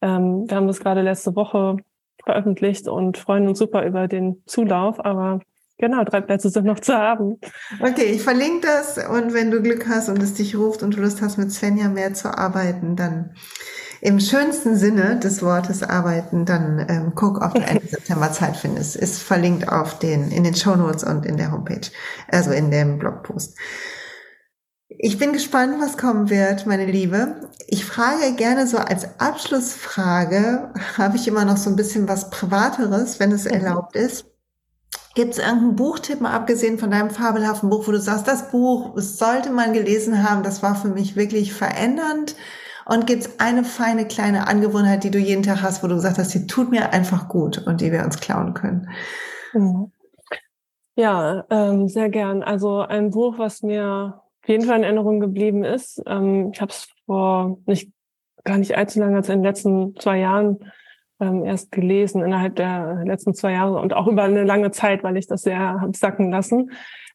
[0.00, 1.76] ähm, wir haben das gerade letzte Woche
[2.24, 5.40] veröffentlicht und freuen uns super über den Zulauf, aber
[5.78, 7.38] genau, drei Plätze sind noch zu haben.
[7.80, 11.00] Okay, ich verlinke das und wenn du Glück hast und es dich ruft und du
[11.00, 13.34] Lust hast, mit Svenja mehr zu arbeiten, dann
[14.02, 18.96] im schönsten Sinne des Wortes arbeiten, dann ähm, guck, ob du Ende September Zeit findest.
[18.96, 21.86] Ist verlinkt auf den, in den Show Notes und in der Homepage,
[22.28, 23.56] also in dem Blogpost.
[24.98, 27.48] Ich bin gespannt, was kommen wird, meine Liebe.
[27.68, 33.20] Ich frage gerne so als Abschlussfrage, habe ich immer noch so ein bisschen was Privateres,
[33.20, 33.52] wenn es mhm.
[33.52, 34.26] erlaubt ist.
[35.14, 38.92] Gibt es irgendeinen Buchtipp, mal abgesehen von deinem fabelhaften Buch, wo du sagst, das Buch
[38.96, 42.34] sollte man gelesen haben, das war für mich wirklich verändernd?
[42.86, 46.18] Und gibt es eine feine kleine Angewohnheit, die du jeden Tag hast, wo du gesagt
[46.18, 48.88] hast, die tut mir einfach gut und die wir uns klauen können?
[49.52, 49.92] Mhm.
[50.96, 52.42] Ja, ähm, sehr gern.
[52.42, 54.20] Also ein Buch, was mir
[54.50, 56.02] jeden Fall in Erinnerung geblieben ist.
[56.06, 57.90] Ähm, ich habe es vor nicht
[58.44, 60.70] gar nicht allzu lange, als in den letzten zwei Jahren
[61.20, 65.16] ähm, erst gelesen, innerhalb der letzten zwei Jahre und auch über eine lange Zeit, weil
[65.16, 66.70] ich das sehr habe sacken lassen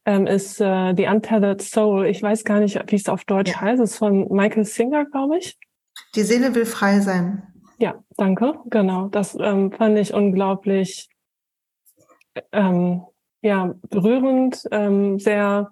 [0.05, 2.05] ähm, ist äh, The Untethered Soul.
[2.05, 3.61] Ich weiß gar nicht, wie es auf Deutsch ja.
[3.61, 3.81] heißt.
[3.81, 5.57] Es ist von Michael Singer, glaube ich.
[6.15, 7.43] Die Seele will frei sein.
[7.79, 8.53] Ja, danke.
[8.65, 9.07] Genau.
[9.07, 11.09] Das ähm, fand ich unglaublich
[12.51, 13.03] ähm,
[13.41, 15.71] ja, berührend, ähm, sehr,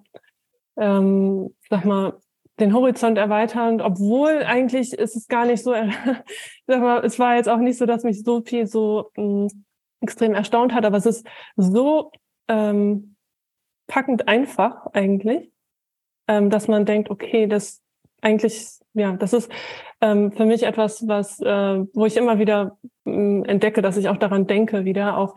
[0.77, 2.13] ähm, sag mal,
[2.59, 5.73] den Horizont erweiternd, obwohl eigentlich ist es gar nicht so,
[6.67, 9.49] sag mal, es war jetzt auch nicht so, dass mich so viel so ähm,
[10.01, 12.11] extrem erstaunt hat, aber es ist so
[12.47, 13.15] ähm,
[13.87, 15.51] packend einfach eigentlich,
[16.27, 17.81] ähm, dass man denkt, okay, das
[18.21, 19.51] eigentlich, ja, das ist
[20.01, 24.17] ähm, für mich etwas, was, äh, wo ich immer wieder äh, entdecke, dass ich auch
[24.17, 25.35] daran denke, wieder auch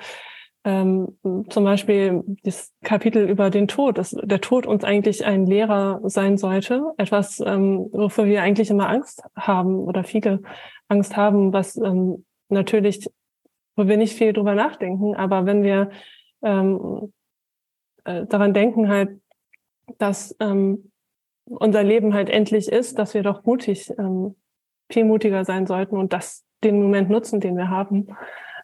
[0.66, 1.16] ähm,
[1.48, 6.36] zum Beispiel das Kapitel über den Tod, dass der Tod uns eigentlich ein Lehrer sein
[6.38, 10.42] sollte, etwas, ähm, wofür wir eigentlich immer Angst haben oder viele
[10.88, 13.08] Angst haben, was ähm, natürlich,
[13.76, 15.90] wo wir nicht viel drüber nachdenken, aber wenn wir
[16.42, 17.12] ähm,
[18.04, 19.20] äh, daran denken halt,
[19.98, 20.90] dass ähm,
[21.44, 24.34] unser Leben halt endlich ist, dass wir doch mutig, ähm,
[24.90, 28.08] viel mutiger sein sollten und das den Moment nutzen, den wir haben,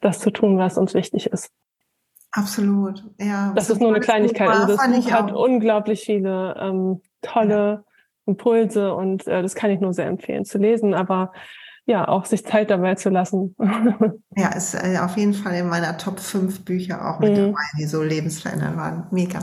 [0.00, 1.52] das zu tun, was uns wichtig ist.
[2.32, 3.52] Absolut, ja.
[3.54, 4.48] Das ist nur eine Kleinigkeit.
[4.48, 7.84] Also das Buch hat unglaublich viele ähm, tolle.
[8.26, 10.94] Impulse und äh, das kann ich nur sehr empfehlen zu lesen.
[10.94, 11.32] Aber
[11.84, 13.56] ja, auch sich Zeit dabei zu lassen.
[14.36, 17.46] ja, ist äh, auf jeden Fall in meiner Top 5 Bücher auch mit mhm.
[17.46, 19.06] dabei, die so lebensverändernd waren.
[19.10, 19.40] Mega.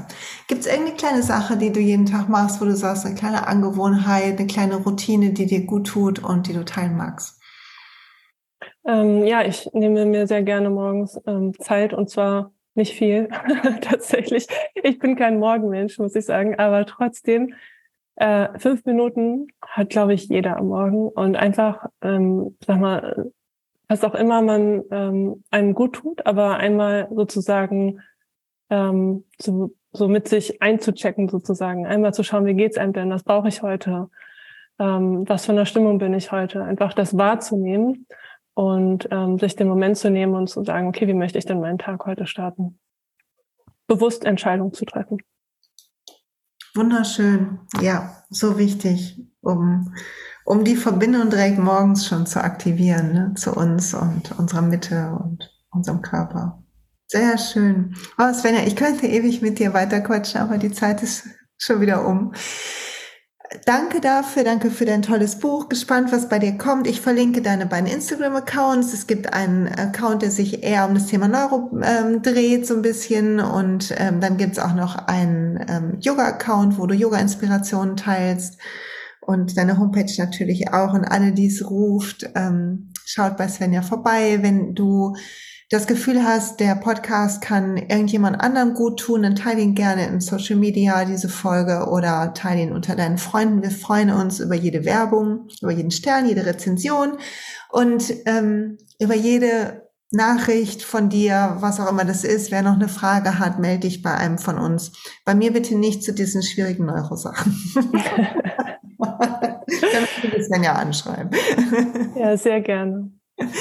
[0.48, 3.46] Gibt es irgendeine kleine Sache, die du jeden Tag machst, wo du sagst, eine kleine
[3.48, 7.42] Angewohnheit, eine kleine Routine, die dir gut tut und die du teilen magst?
[8.88, 13.30] Ähm, ja, ich nehme mir sehr gerne morgens ähm, Zeit und zwar nicht viel
[13.82, 14.48] tatsächlich.
[14.74, 17.54] Ich bin kein Morgenmensch, muss ich sagen, aber trotzdem
[18.16, 21.10] äh, fünf Minuten hat, glaube ich, jeder am Morgen.
[21.10, 23.32] Und einfach, ähm, sag mal,
[23.88, 28.02] was auch immer man ähm, einem gut tut, aber einmal sozusagen
[28.70, 33.24] ähm, so, so mit sich einzuchecken sozusagen, einmal zu schauen, wie geht's einem denn, was
[33.24, 34.10] brauche ich heute,
[34.80, 38.06] ähm, was für eine Stimmung bin ich heute, einfach das wahrzunehmen
[38.54, 41.60] und ähm, sich den Moment zu nehmen und zu sagen, okay, wie möchte ich denn
[41.60, 42.80] meinen Tag heute starten?
[43.88, 45.18] Bewusst Entscheidungen zu treffen.
[46.76, 47.60] Wunderschön.
[47.82, 49.94] Ja, so wichtig, um,
[50.46, 55.52] um die Verbindung direkt morgens schon zu aktivieren, ne, zu uns und unserer Mitte und
[55.72, 56.64] unserem Körper.
[57.08, 57.96] Sehr schön.
[58.20, 61.28] Oh, Svenja, ich könnte ewig mit dir weiterquatschen, aber die Zeit ist
[61.58, 62.34] schon wieder um.
[63.66, 65.70] Danke dafür, danke für dein tolles Buch.
[65.70, 66.88] Gespannt, was bei dir kommt.
[66.88, 68.94] Ich verlinke deine beiden Instagram-Accounts.
[68.94, 72.82] Es gibt einen Account, der sich eher um das Thema Neuro ähm, dreht, so ein
[72.82, 73.40] bisschen.
[73.40, 78.60] Und ähm, dann gibt's auch noch einen ähm, Yoga-Account, wo du Yoga-Inspirationen teilst.
[79.22, 80.94] Und deine Homepage natürlich auch.
[80.94, 84.40] Und alle, die es ruft, ähm, schaut bei Svenja vorbei.
[84.42, 85.16] Wenn du
[85.70, 90.20] das Gefühl hast, der Podcast kann irgendjemand anderem gut tun, dann teile ihn gerne in
[90.20, 93.62] Social Media, diese Folge, oder teile ihn unter deinen Freunden.
[93.62, 97.18] Wir freuen uns über jede Werbung, über jeden Stern, jede Rezension
[97.72, 102.50] und ähm, über jede Nachricht von dir, was auch immer das ist.
[102.50, 104.92] Wer noch eine Frage hat, melde dich bei einem von uns.
[105.24, 107.56] Bei mir bitte nicht zu diesen schwierigen Neurosachen.
[108.98, 111.30] Damit wir das dann ja anschreiben.
[112.16, 113.12] Ja, sehr gerne.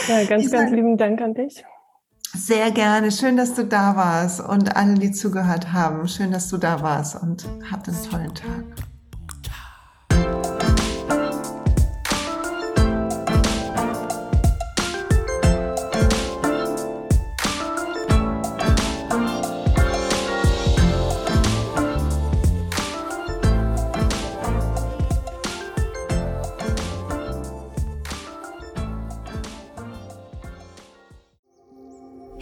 [0.08, 1.62] Ja, ganz, ganz lieben Dank an dich.
[2.34, 3.10] Sehr gerne.
[3.10, 6.06] Schön, dass du da warst und alle, die zugehört haben.
[6.08, 8.87] Schön, dass du da warst und habt einen tollen Tag.